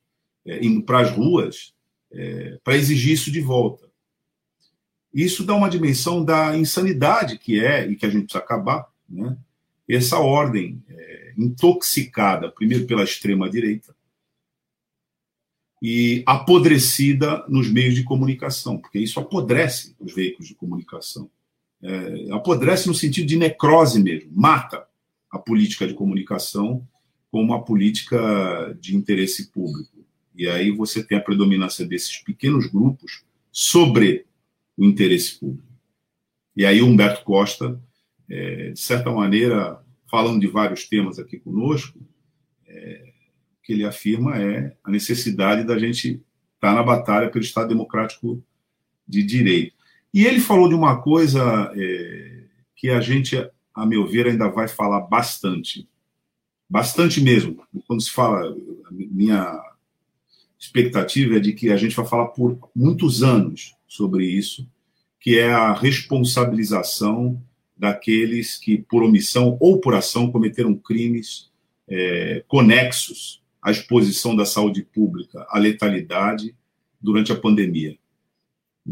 [0.46, 1.74] é, indo para as ruas
[2.12, 3.91] é, para exigir isso de volta.
[5.14, 9.38] Isso dá uma dimensão da insanidade que é e que a gente precisa acabar, né?
[9.90, 13.94] Essa ordem é, intoxicada, primeiro pela extrema direita
[15.82, 21.30] e apodrecida nos meios de comunicação, porque isso apodrece os veículos de comunicação.
[21.82, 24.86] É, apodrece no sentido de necrose mesmo, mata
[25.32, 26.88] a política de comunicação
[27.32, 30.06] como uma política de interesse público.
[30.36, 34.26] E aí você tem a predominância desses pequenos grupos sobre
[34.78, 35.72] o interesse público.
[36.56, 37.80] E aí Humberto Costa,
[38.30, 42.00] é, de certa maneira, falando de vários temas aqui conosco,
[42.68, 43.12] é,
[43.64, 46.10] que ele afirma é a necessidade da gente
[46.56, 48.44] estar tá na batalha pelo Estado Democrático
[49.08, 49.76] de Direito.
[50.14, 52.44] E ele falou de uma coisa é,
[52.76, 53.38] que a gente,
[53.74, 55.88] a meu ver, ainda vai falar bastante.
[56.70, 57.64] Bastante mesmo.
[57.88, 58.56] Quando se fala,
[58.90, 59.58] minha
[60.60, 64.66] expectativa é de que a gente vai falar por muitos anos sobre isso,
[65.20, 67.44] que é a responsabilização
[67.76, 71.52] daqueles que, por omissão ou por ação, cometeram crimes
[71.90, 76.56] é, conexos à exposição da saúde pública à letalidade
[77.02, 77.98] durante a pandemia.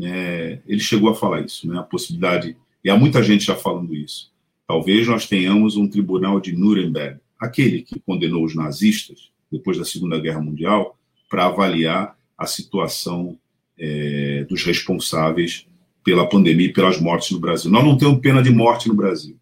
[0.01, 3.95] É, ele chegou a falar isso, né, a possibilidade, e há muita gente já falando
[3.95, 4.33] isso.
[4.67, 10.19] Talvez nós tenhamos um tribunal de Nuremberg, aquele que condenou os nazistas depois da Segunda
[10.19, 10.99] Guerra Mundial,
[11.29, 13.39] para avaliar a situação
[13.79, 15.65] é, dos responsáveis
[16.03, 17.71] pela pandemia e pelas mortes no Brasil.
[17.71, 19.39] Nós não temos pena de morte no Brasil.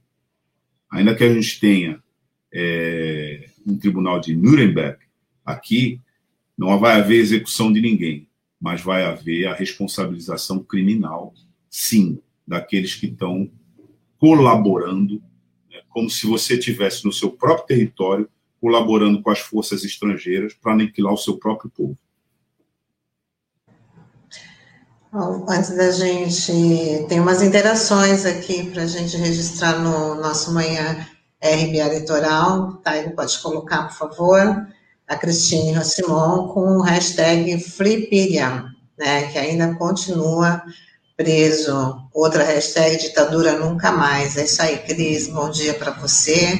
[0.91, 2.01] Ainda que a gente tenha
[2.53, 4.99] é, um tribunal de Nuremberg,
[5.45, 5.99] aqui
[6.57, 8.27] não vai haver execução de ninguém,
[8.59, 11.33] mas vai haver a responsabilização criminal,
[11.69, 13.49] sim, daqueles que estão
[14.17, 15.21] colaborando,
[15.69, 20.73] né, como se você tivesse no seu próprio território colaborando com as forças estrangeiras para
[20.73, 21.97] aniquilar o seu próprio povo.
[25.11, 27.05] Bom, antes da gente.
[27.07, 31.07] Tem umas interações aqui para a gente registrar no nosso Manhã
[31.41, 32.73] RBA Litoral.
[32.83, 34.67] Taigo, pode colocar, por favor.
[35.07, 38.65] A Cristine Rossimon com o hashtag FreePiriam,
[38.99, 40.61] né, que ainda continua
[41.15, 42.09] preso.
[42.13, 44.35] Outra hashtag ditadura nunca mais.
[44.35, 45.29] É isso aí, Cris.
[45.29, 46.59] Bom dia para você.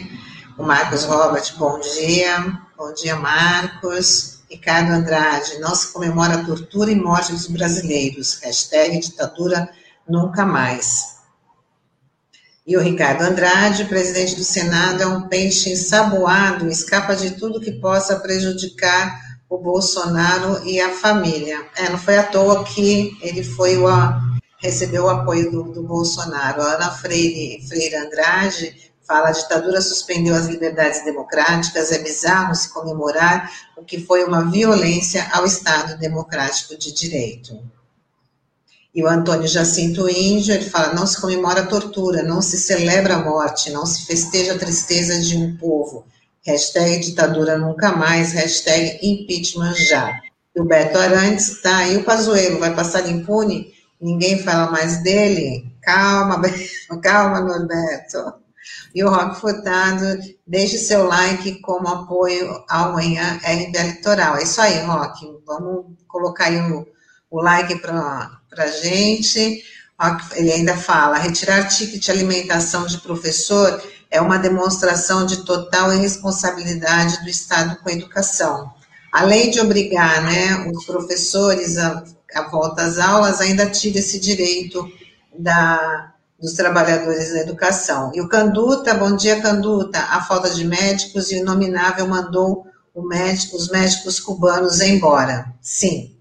[0.57, 2.61] O Marcos Robert, bom dia.
[2.78, 4.36] Bom dia, Marcos.
[4.49, 8.40] Ricardo Andrade, não se comemora a tortura e morte dos brasileiros.
[8.41, 9.69] Hashtag ditadura
[10.07, 11.18] nunca mais.
[12.65, 17.72] E o Ricardo Andrade, presidente do Senado, é um peixe ensaboado, escapa de tudo que
[17.74, 21.65] possa prejudicar o Bolsonaro e a família.
[21.76, 23.88] É, não foi à toa que ele foi o,
[24.60, 26.61] recebeu o apoio do, do Bolsonaro.
[26.61, 32.69] A Ana Freire, Freire Andrade fala a ditadura suspendeu as liberdades democráticas, é bizarro se
[32.69, 37.57] comemorar o que foi uma violência ao Estado democrático de direito.
[38.93, 43.15] E o Antônio Jacinto Índio, ele fala, não se comemora a tortura, não se celebra
[43.15, 46.05] a morte, não se festeja a tristeza de um povo.
[46.45, 50.19] Hashtag ditadura nunca mais, hashtag impeachment já.
[50.55, 53.71] E o Beto Arantes está aí, o Pazuello vai passar impune?
[54.01, 55.71] Ninguém fala mais dele?
[55.81, 56.41] Calma,
[57.01, 58.47] calma, Norberto.
[58.98, 60.18] E o Rock Furtado,
[60.48, 64.38] deixe seu like como apoio ao Manhã RBA Litoral.
[64.38, 65.24] É isso aí, Rock.
[65.45, 66.84] Vamos colocar aí o,
[67.30, 69.64] o like para a gente.
[70.34, 73.80] Ele ainda fala: retirar ticket de alimentação de professor
[74.10, 78.74] é uma demonstração de total irresponsabilidade do Estado com a educação.
[79.11, 82.03] Além de obrigar né, os professores a,
[82.34, 84.91] a volta às aulas, ainda tira esse direito
[85.38, 88.11] da, dos trabalhadores da educação.
[88.14, 92.68] E o Canduta, bom dia Canduta, a falta de médicos e o nominável mandou
[93.05, 95.53] médico, os médicos cubanos embora.
[95.61, 96.15] Sim.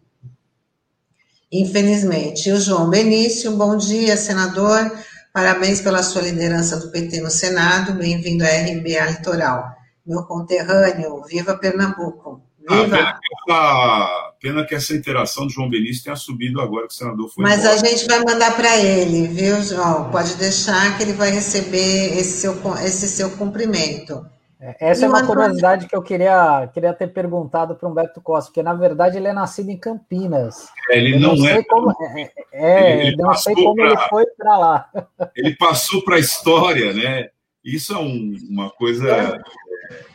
[1.50, 2.48] Infelizmente.
[2.48, 4.90] E o João Benício, bom dia, senador.
[5.32, 7.94] Parabéns pela sua liderança do PT no Senado.
[7.94, 9.70] Bem-vindo à RBA Litoral.
[10.04, 12.42] Meu conterrâneo, viva Pernambuco.
[12.68, 16.96] Ah, pena, que pena, que essa interação do João Benício tenha subido agora que o
[16.96, 17.44] senador foi.
[17.44, 17.74] Mas embora.
[17.74, 20.10] a gente vai mandar para ele, viu, João?
[20.10, 24.24] Pode deixar que ele vai receber esse seu, esse seu cumprimento.
[24.58, 28.20] É, essa e é uma curiosidade que eu queria, queria ter perguntado para o Humberto
[28.22, 30.68] Costa, porque na verdade ele é nascido em Campinas.
[30.90, 31.62] É, ele não, não, é.
[31.62, 34.90] Como, é, é ele, ele não sei como pra, ele foi para lá.
[35.36, 37.28] Ele passou para a história, né?
[37.66, 39.08] Isso é um, uma coisa.
[39.08, 39.40] É.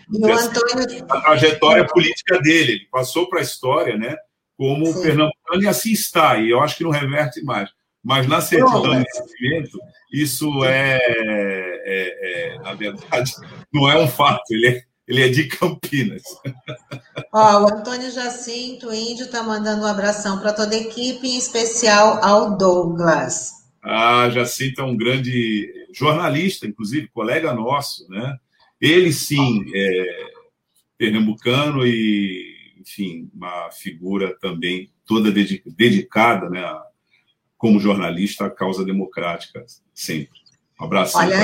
[0.09, 1.05] E o Antônio...
[1.09, 4.15] A trajetória política dele, ele passou para a história, né?
[4.57, 5.01] Como Sim.
[5.01, 7.69] pernambucano, e assim está, e eu acho que não reverte mais.
[8.01, 9.77] Mas na certidão de nascimento,
[10.11, 13.33] isso é, é, é, na verdade,
[13.73, 16.23] não é um fato, ele é, ele é de Campinas.
[17.33, 22.23] Ó, o Antônio Jacinto, índio, está mandando um abração para toda a equipe, em especial
[22.23, 23.51] ao Douglas.
[23.83, 28.37] Ah, Jacinto é um grande jornalista, inclusive, colega nosso, né?
[28.79, 30.31] Ele sim é
[30.97, 36.63] pernambucano e, enfim, uma figura também toda dedicada, né,
[37.57, 40.39] como jornalista à causa democrática, sempre.
[40.79, 41.17] Um abraço.
[41.17, 41.37] Olha,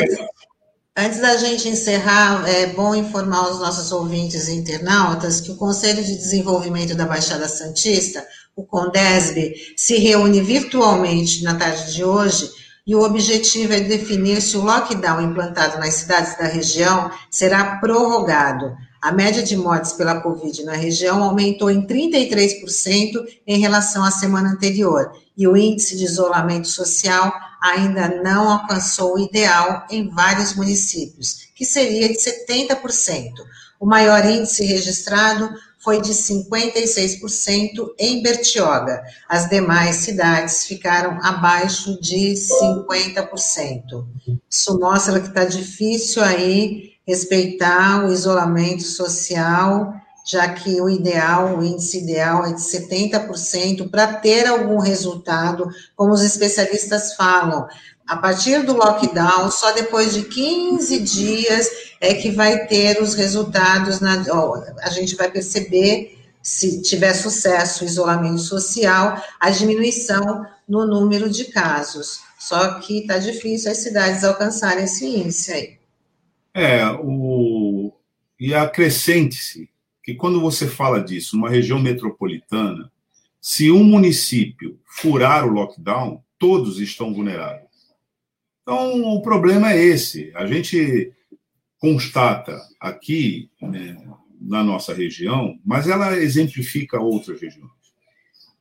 [0.95, 6.03] antes da gente encerrar, é bom informar os nossos ouvintes e internautas que o Conselho
[6.03, 8.25] de Desenvolvimento da Baixada Santista,
[8.55, 12.49] o CONDESB, se reúne virtualmente na tarde de hoje
[12.87, 18.77] e o objetivo é definir se o lockdown implantado nas cidades da região será prorrogado.
[19.01, 24.51] A média de mortes pela Covid na região aumentou em 33% em relação à semana
[24.51, 27.31] anterior, e o índice de isolamento social
[27.61, 33.33] ainda não alcançou o ideal em vários municípios, que seria de 70%.
[33.79, 35.49] O maior índice registrado
[35.87, 39.01] foi de 56% em Bertioga.
[39.29, 44.05] As demais cidades ficaram abaixo de 50%.
[44.49, 49.93] Isso mostra que está difícil aí respeitar o isolamento social,
[50.25, 56.11] já que o ideal, o índice ideal é de 70% para ter algum resultado, como
[56.11, 57.65] os especialistas falam.
[58.07, 61.69] A partir do lockdown, só depois de 15 dias
[61.99, 67.83] é que vai ter os resultados, na, ó, a gente vai perceber, se tiver sucesso
[67.83, 72.21] o isolamento social, a diminuição no número de casos.
[72.39, 75.77] Só que está difícil as cidades alcançarem esse índice aí.
[76.53, 77.91] É, o...
[78.39, 79.69] e acrescente-se
[80.01, 82.89] que quando você fala disso, numa região metropolitana,
[83.41, 87.66] se um município furar o lockdown, todos estão vulneráveis.
[88.67, 90.29] Então, o problema é esse.
[90.35, 91.13] A gente
[91.79, 93.95] constata aqui, né,
[94.41, 97.71] na nossa região, mas ela exemplifica outras regiões,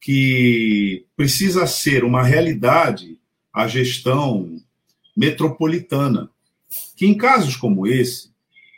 [0.01, 3.19] que precisa ser uma realidade
[3.53, 4.62] a gestão
[5.16, 6.31] metropolitana,
[6.95, 8.31] que em casos como esse,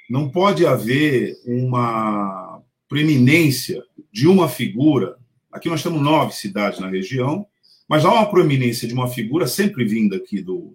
[0.09, 5.19] não pode haver uma preeminência de uma figura.
[5.53, 7.47] Aqui nós temos nove cidades na região,
[7.87, 10.75] mas há uma proeminência de uma figura sempre vinda aqui do,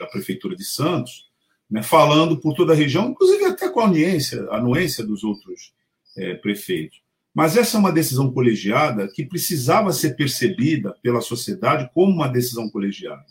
[0.00, 1.28] da Prefeitura de Santos,
[1.70, 5.72] né, falando por toda a região, inclusive até com a anuência, anuência dos outros
[6.16, 7.00] é, prefeitos.
[7.32, 12.68] Mas essa é uma decisão colegiada que precisava ser percebida pela sociedade como uma decisão
[12.68, 13.24] colegiada.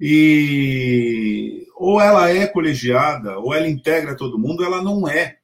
[0.00, 5.38] E ou ela é colegiada, ou ela integra todo mundo, ela não é.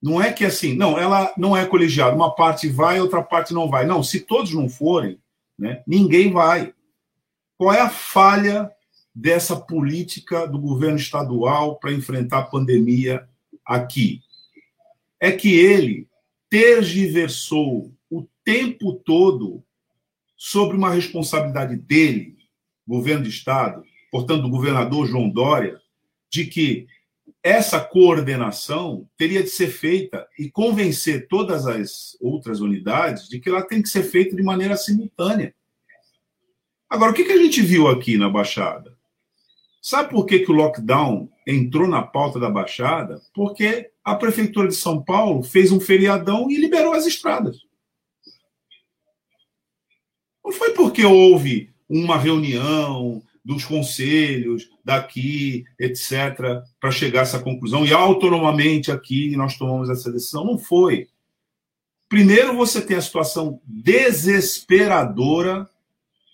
[0.00, 3.68] Não é que assim, não, ela não é colegiada, uma parte vai, outra parte não
[3.68, 3.84] vai.
[3.84, 5.20] Não, se todos não forem,
[5.58, 6.72] né, ninguém vai.
[7.60, 8.72] Qual é a falha
[9.14, 13.28] dessa política do governo estadual para enfrentar a pandemia
[13.66, 14.22] aqui.
[15.20, 16.08] É que ele
[16.48, 19.62] tergiversou o tempo todo
[20.38, 22.38] sobre uma responsabilidade dele,
[22.88, 25.78] governo de estado, portanto, do governador João Dória,
[26.32, 26.86] de que
[27.42, 33.62] essa coordenação teria de ser feita e convencer todas as outras unidades de que ela
[33.62, 35.54] tem que ser feita de maneira simultânea.
[36.90, 38.98] Agora, o que a gente viu aqui na Baixada?
[39.80, 43.20] Sabe por que, que o lockdown entrou na pauta da Baixada?
[43.32, 47.58] Porque a Prefeitura de São Paulo fez um feriadão e liberou as estradas.
[50.44, 57.86] Não foi porque houve uma reunião dos conselhos daqui, etc., para chegar a essa conclusão,
[57.86, 60.44] e autonomamente aqui nós tomamos essa decisão.
[60.44, 61.06] Não foi.
[62.08, 65.69] Primeiro, você tem a situação desesperadora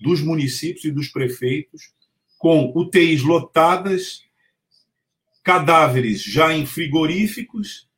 [0.01, 1.94] dos municípios e dos prefeitos
[2.39, 4.23] com UTIs lotadas,
[5.43, 7.89] cadáveres já em frigoríficos,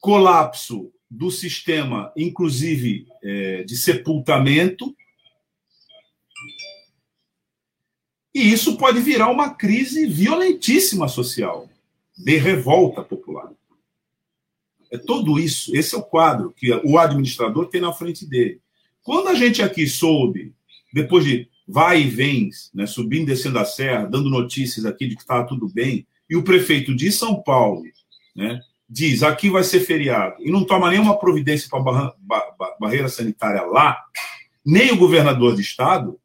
[0.00, 4.94] colapso do sistema, inclusive é, de sepultamento.
[8.34, 11.68] E isso pode virar uma crise violentíssima social,
[12.16, 13.50] de revolta popular.
[14.90, 18.60] É tudo isso, esse é o quadro que o administrador tem na frente dele.
[19.02, 20.54] Quando a gente aqui soube,
[20.96, 25.14] depois de vai e vem, né, subindo e descendo a serra, dando notícias aqui de
[25.14, 27.82] que está tudo bem, e o prefeito de São Paulo
[28.34, 33.10] né, diz aqui vai ser feriado, e não toma nenhuma providência para barra, ba, barreira
[33.10, 34.02] sanitária lá,
[34.64, 36.18] nem o governador de estado,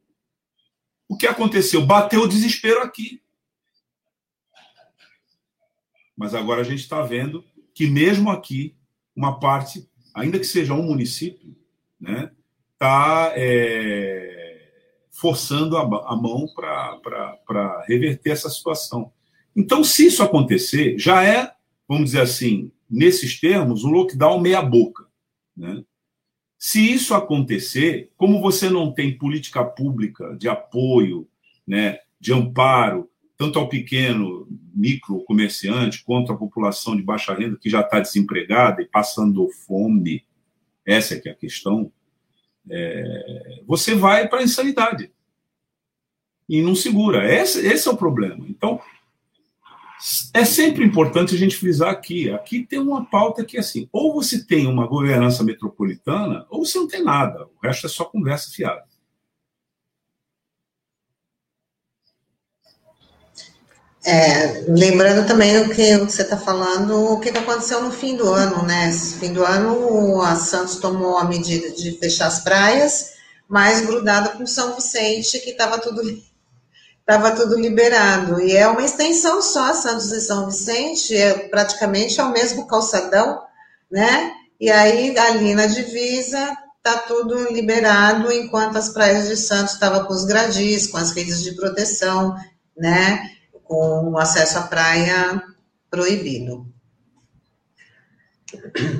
[1.06, 1.84] o que aconteceu?
[1.84, 3.20] Bateu o desespero aqui.
[6.16, 7.44] Mas agora a gente está vendo
[7.74, 8.74] que mesmo aqui,
[9.14, 11.54] uma parte, ainda que seja um município,
[12.00, 12.30] né,
[12.72, 13.81] está é,
[15.22, 19.12] forçando a, mão para reverter essa situação.
[19.54, 21.52] Então, se isso acontecer, já é,
[21.88, 25.06] vamos dizer assim, nesses termos, um lockdown meia-boca.
[25.56, 25.84] Né?
[26.58, 31.28] Se isso acontecer, como você não tem política pública de apoio,
[31.64, 37.70] né, de amparo, tanto ao pequeno, micro comerciante, quanto à população de baixa renda que
[37.70, 40.24] já está desempregada e passando fome,
[40.84, 41.92] essa é que é a questão,
[42.70, 45.12] é, você vai para a insanidade.
[46.48, 47.32] E não segura.
[47.32, 48.44] Esse, esse é o problema.
[48.48, 48.80] Então,
[50.34, 52.30] é sempre importante a gente frisar aqui.
[52.30, 56.88] Aqui tem uma pauta que, assim, ou você tem uma governança metropolitana, ou você não
[56.88, 57.46] tem nada.
[57.46, 58.84] O resto é só conversa fiada.
[64.04, 68.64] É, lembrando também o que você está falando, o que aconteceu no fim do ano,
[68.64, 68.86] né?
[68.86, 73.12] No fim do ano, a Santos tomou a medida de fechar as praias,
[73.48, 76.02] mas grudada com São Vicente, que estava tudo
[77.00, 78.40] estava tudo liberado.
[78.40, 83.42] E é uma extensão só, Santos e São Vicente, é praticamente é o mesmo calçadão,
[83.90, 84.32] né?
[84.58, 90.12] E aí, ali na divisa, tá tudo liberado, enquanto as praias de Santos estavam com
[90.12, 92.34] os gradis, com as redes de proteção,
[92.76, 93.30] né?
[93.64, 95.42] Com o acesso à praia
[95.90, 96.66] proibido.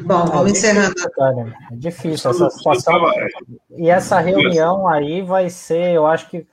[0.05, 0.95] Bom, vamos é encerrando.
[1.71, 2.95] É difícil essa situação.
[3.77, 6.47] E essa reunião aí vai ser, eu acho que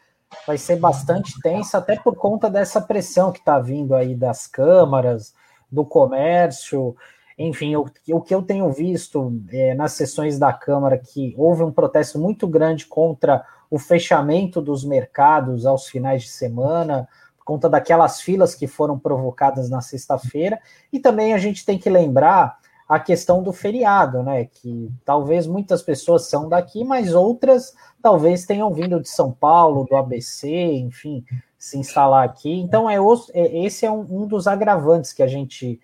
[0.46, 5.34] vai ser bastante tensa, até por conta dessa pressão que está vindo aí das câmaras,
[5.72, 6.96] do comércio.
[7.38, 11.72] Enfim, o, o que eu tenho visto é, nas sessões da Câmara que houve um
[11.72, 17.08] protesto muito grande contra o fechamento dos mercados aos finais de semana,
[17.50, 20.60] conta daquelas filas que foram provocadas na sexta-feira,
[20.94, 24.46] e também a gente tem que lembrar a questão do feriado, né?
[24.46, 27.74] Que talvez muitas pessoas são daqui, mas outras
[28.04, 31.26] talvez tenham vindo de São Paulo, do ABC, enfim,
[31.58, 32.54] se instalar aqui.
[32.60, 32.98] Então, é,
[33.34, 35.80] é esse é um, um, dos agravantes que a gente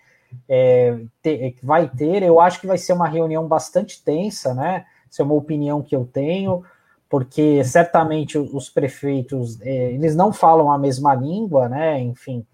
[0.47, 2.21] é, te, vai ter.
[2.21, 4.85] Eu acho que vai ser uma reunião bastante tensa, né?
[5.11, 6.63] Essa é uma opinião que eu tenho
[7.15, 11.97] porque certamente os prefeitos é, eles não falam a mesma língua, né?
[12.01, 12.45] Enfim,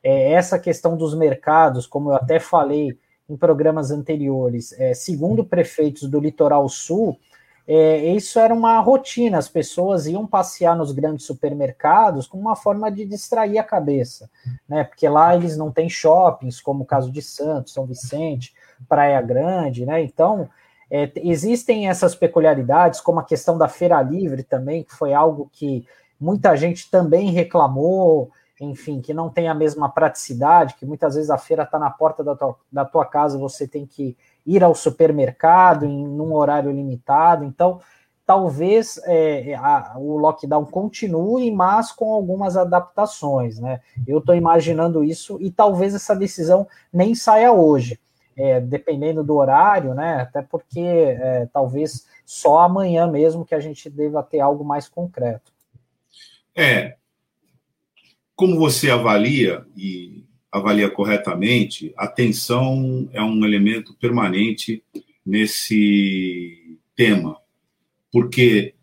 [0.00, 2.96] é, essa questão dos mercados, como eu até falei
[3.28, 7.18] em programas anteriores, é, segundo prefeitos do litoral sul,
[8.14, 13.04] isso era uma rotina, as pessoas iam passear nos grandes supermercados como uma forma de
[13.04, 14.30] distrair a cabeça,
[14.68, 14.84] né?
[14.84, 18.54] Porque lá eles não têm shoppings, como o caso de Santos, São Vicente,
[18.88, 20.00] Praia Grande, né?
[20.00, 20.48] Então
[20.90, 25.86] é, existem essas peculiaridades, como a questão da feira livre também, que foi algo que
[26.18, 28.30] muita gente também reclamou,
[28.60, 32.22] enfim, que não tem a mesma praticidade, que muitas vezes a feira está na porta
[32.24, 37.44] da tua, da tua casa, você tem que ir ao supermercado em um horário limitado.
[37.44, 37.80] Então,
[38.24, 43.80] talvez é, a, o lockdown continue, mas com algumas adaptações, né?
[44.06, 47.98] Eu estou imaginando isso e talvez essa decisão nem saia hoje
[48.36, 50.20] é, dependendo do horário, né?
[50.20, 55.52] Até porque é, talvez só amanhã mesmo que a gente deva ter algo mais concreto.
[56.54, 56.96] É.
[58.34, 64.82] Como você avalia e avalia corretamente, a tensão é um elemento permanente
[65.24, 67.38] nesse tema,
[68.12, 68.74] porque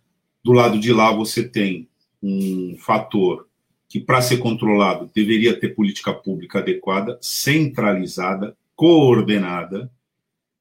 [0.44, 1.88] do lado de lá você tem
[2.22, 3.48] um fator
[3.88, 9.92] que, para ser controlado, deveria ter política pública adequada, centralizada, coordenada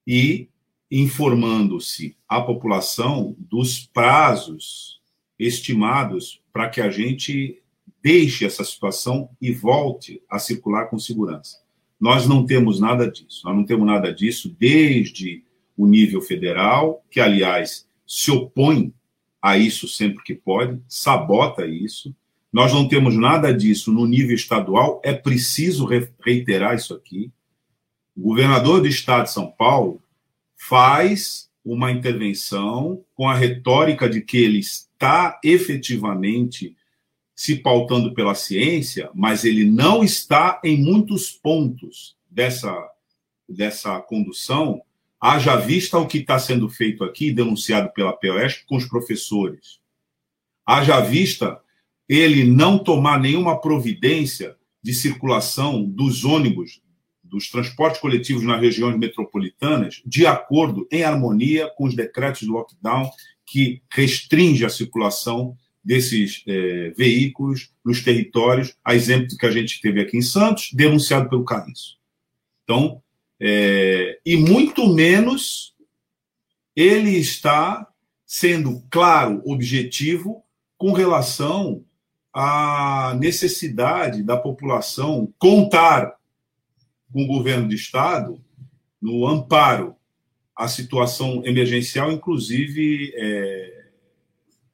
[0.06, 0.48] e
[0.90, 5.00] informando-se a população dos prazos
[5.38, 7.62] estimados para que a gente
[8.02, 11.62] deixe essa situação e volte a circular com segurança.
[12.00, 13.42] Nós não temos nada disso.
[13.44, 15.44] Nós não temos nada disso desde
[15.76, 18.92] o nível federal, que, aliás, se opõe
[19.40, 22.14] a isso sempre que pode, sabota isso.
[22.52, 25.86] Nós não temos nada disso no nível estadual, é preciso
[26.20, 27.32] reiterar isso aqui.
[28.16, 30.02] O governador do estado de São Paulo
[30.54, 36.76] faz uma intervenção com a retórica de que ele está efetivamente
[37.34, 42.72] se pautando pela ciência, mas ele não está em muitos pontos dessa,
[43.48, 44.82] dessa condução,
[45.20, 49.80] haja vista o que está sendo feito aqui, denunciado pela POS, com os professores.
[50.66, 51.60] Haja vista
[52.08, 56.80] ele não tomar nenhuma providência de circulação dos ônibus
[57.32, 63.10] dos transportes coletivos nas regiões metropolitanas de acordo, em harmonia com os decretos de lockdown
[63.46, 69.80] que restringe a circulação desses é, veículos nos territórios, a exemplo do que a gente
[69.80, 71.98] teve aqui em Santos, denunciado pelo Carriço.
[72.62, 73.02] Então,
[73.40, 75.74] é, e muito menos
[76.76, 77.88] ele está
[78.26, 80.44] sendo claro, objetivo,
[80.76, 81.84] com relação
[82.32, 86.14] à necessidade da população contar
[87.12, 88.42] com o governo do Estado
[89.00, 89.94] no amparo
[90.56, 93.86] à situação emergencial, inclusive é,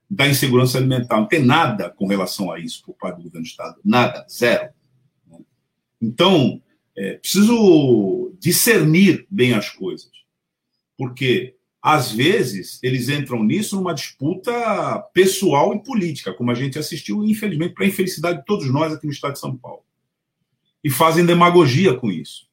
[0.08, 1.16] da insegurança alimentar.
[1.16, 3.76] Não tem nada com relação a isso por parte do governo do Estado.
[3.84, 4.72] Nada, zero.
[6.00, 6.62] Então,
[6.96, 10.10] é, preciso discernir bem as coisas.
[10.96, 17.24] Porque, às vezes, eles entram nisso numa disputa pessoal e política, como a gente assistiu,
[17.24, 19.87] infelizmente, para a infelicidade de todos nós aqui no Estado de São Paulo
[20.88, 22.48] e fazem demagogia com isso.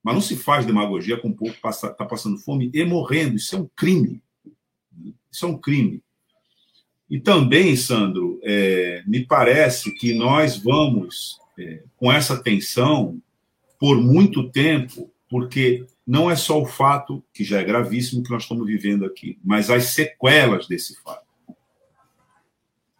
[0.00, 3.34] Mas não se faz demagogia com o povo que está passando fome e morrendo.
[3.34, 4.22] Isso é um crime.
[5.28, 6.00] Isso é um crime.
[7.10, 13.20] E também, Sandro, é, me parece que nós vamos é, com essa tensão
[13.76, 18.44] por muito tempo, porque não é só o fato, que já é gravíssimo, que nós
[18.44, 21.26] estamos vivendo aqui, mas as sequelas desse fato,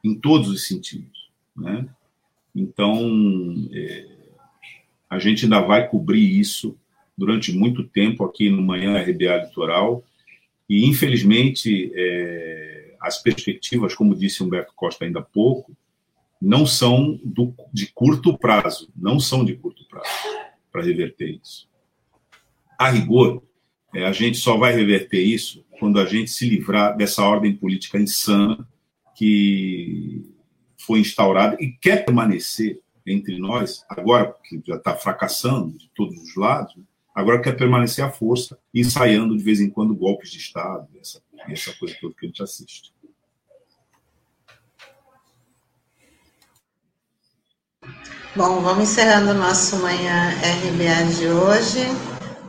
[0.03, 1.31] em todos os sentidos.
[1.57, 1.87] Né?
[2.53, 4.14] Então, é,
[5.15, 6.77] a gente ainda vai cobrir isso
[7.17, 10.05] durante muito tempo aqui no Manhã RBA Litoral,
[10.69, 15.77] e infelizmente é, as perspectivas, como disse Humberto Costa ainda há pouco,
[16.43, 20.09] não são do, de curto prazo, não são de curto prazo
[20.73, 21.69] para reverter isso.
[22.77, 23.41] A rigor,
[23.95, 27.99] é, a gente só vai reverter isso quando a gente se livrar dessa ordem política
[27.99, 28.67] insana
[29.17, 30.29] que
[30.77, 36.37] foi instaurada e quer permanecer entre nós, agora que já está fracassando de todos os
[36.37, 36.75] lados,
[37.15, 41.73] agora quer permanecer à força, ensaiando de vez em quando golpes de Estado, essa, essa
[41.75, 42.95] coisa toda que a gente assiste.
[48.37, 51.87] Bom, vamos encerrando o nosso Manhã RBA de hoje.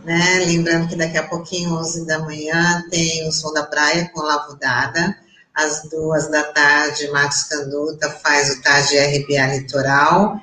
[0.04, 0.44] Né?
[0.46, 5.16] Lembrando que daqui a pouquinho, 11 da manhã, tem o Som da Praia com Lavudada.
[5.54, 10.42] Às duas da tarde, Marcos Canduta faz o Tarde RBA Litoral,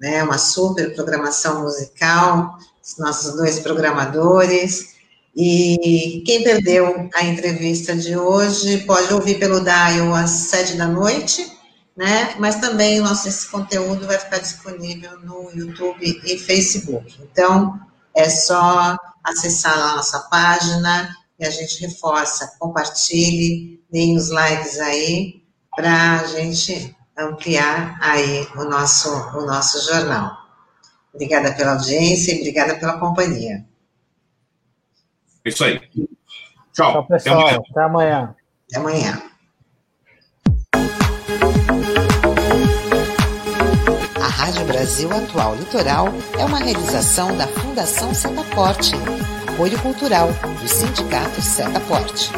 [0.00, 0.22] né?
[0.22, 4.94] uma super programação musical, os nossos dois programadores.
[5.36, 11.60] E quem perdeu a entrevista de hoje pode ouvir pelo Dial às sete da noite
[12.00, 12.34] né?
[12.38, 17.20] Mas também o nosso esse conteúdo vai ficar disponível no YouTube e Facebook.
[17.30, 17.78] Então,
[18.16, 25.42] é só acessar a nossa página e a gente reforça, compartilhe, deem os likes aí
[25.76, 30.36] para a gente ampliar aí o nosso, o nosso jornal.
[31.12, 33.64] Obrigada pela audiência e obrigada pela companhia.
[35.44, 35.80] É isso aí.
[36.72, 36.92] Tchau.
[36.92, 37.48] Tchau, pessoal.
[37.48, 37.64] Até amanhã.
[37.70, 38.34] Até amanhã.
[38.68, 39.30] Até amanhã.
[44.50, 48.94] Rádio Brasil Atual Litoral é uma realização da Fundação Setaporte,
[49.46, 50.28] apoio cultural
[50.60, 52.30] do Sindicato Setaporte.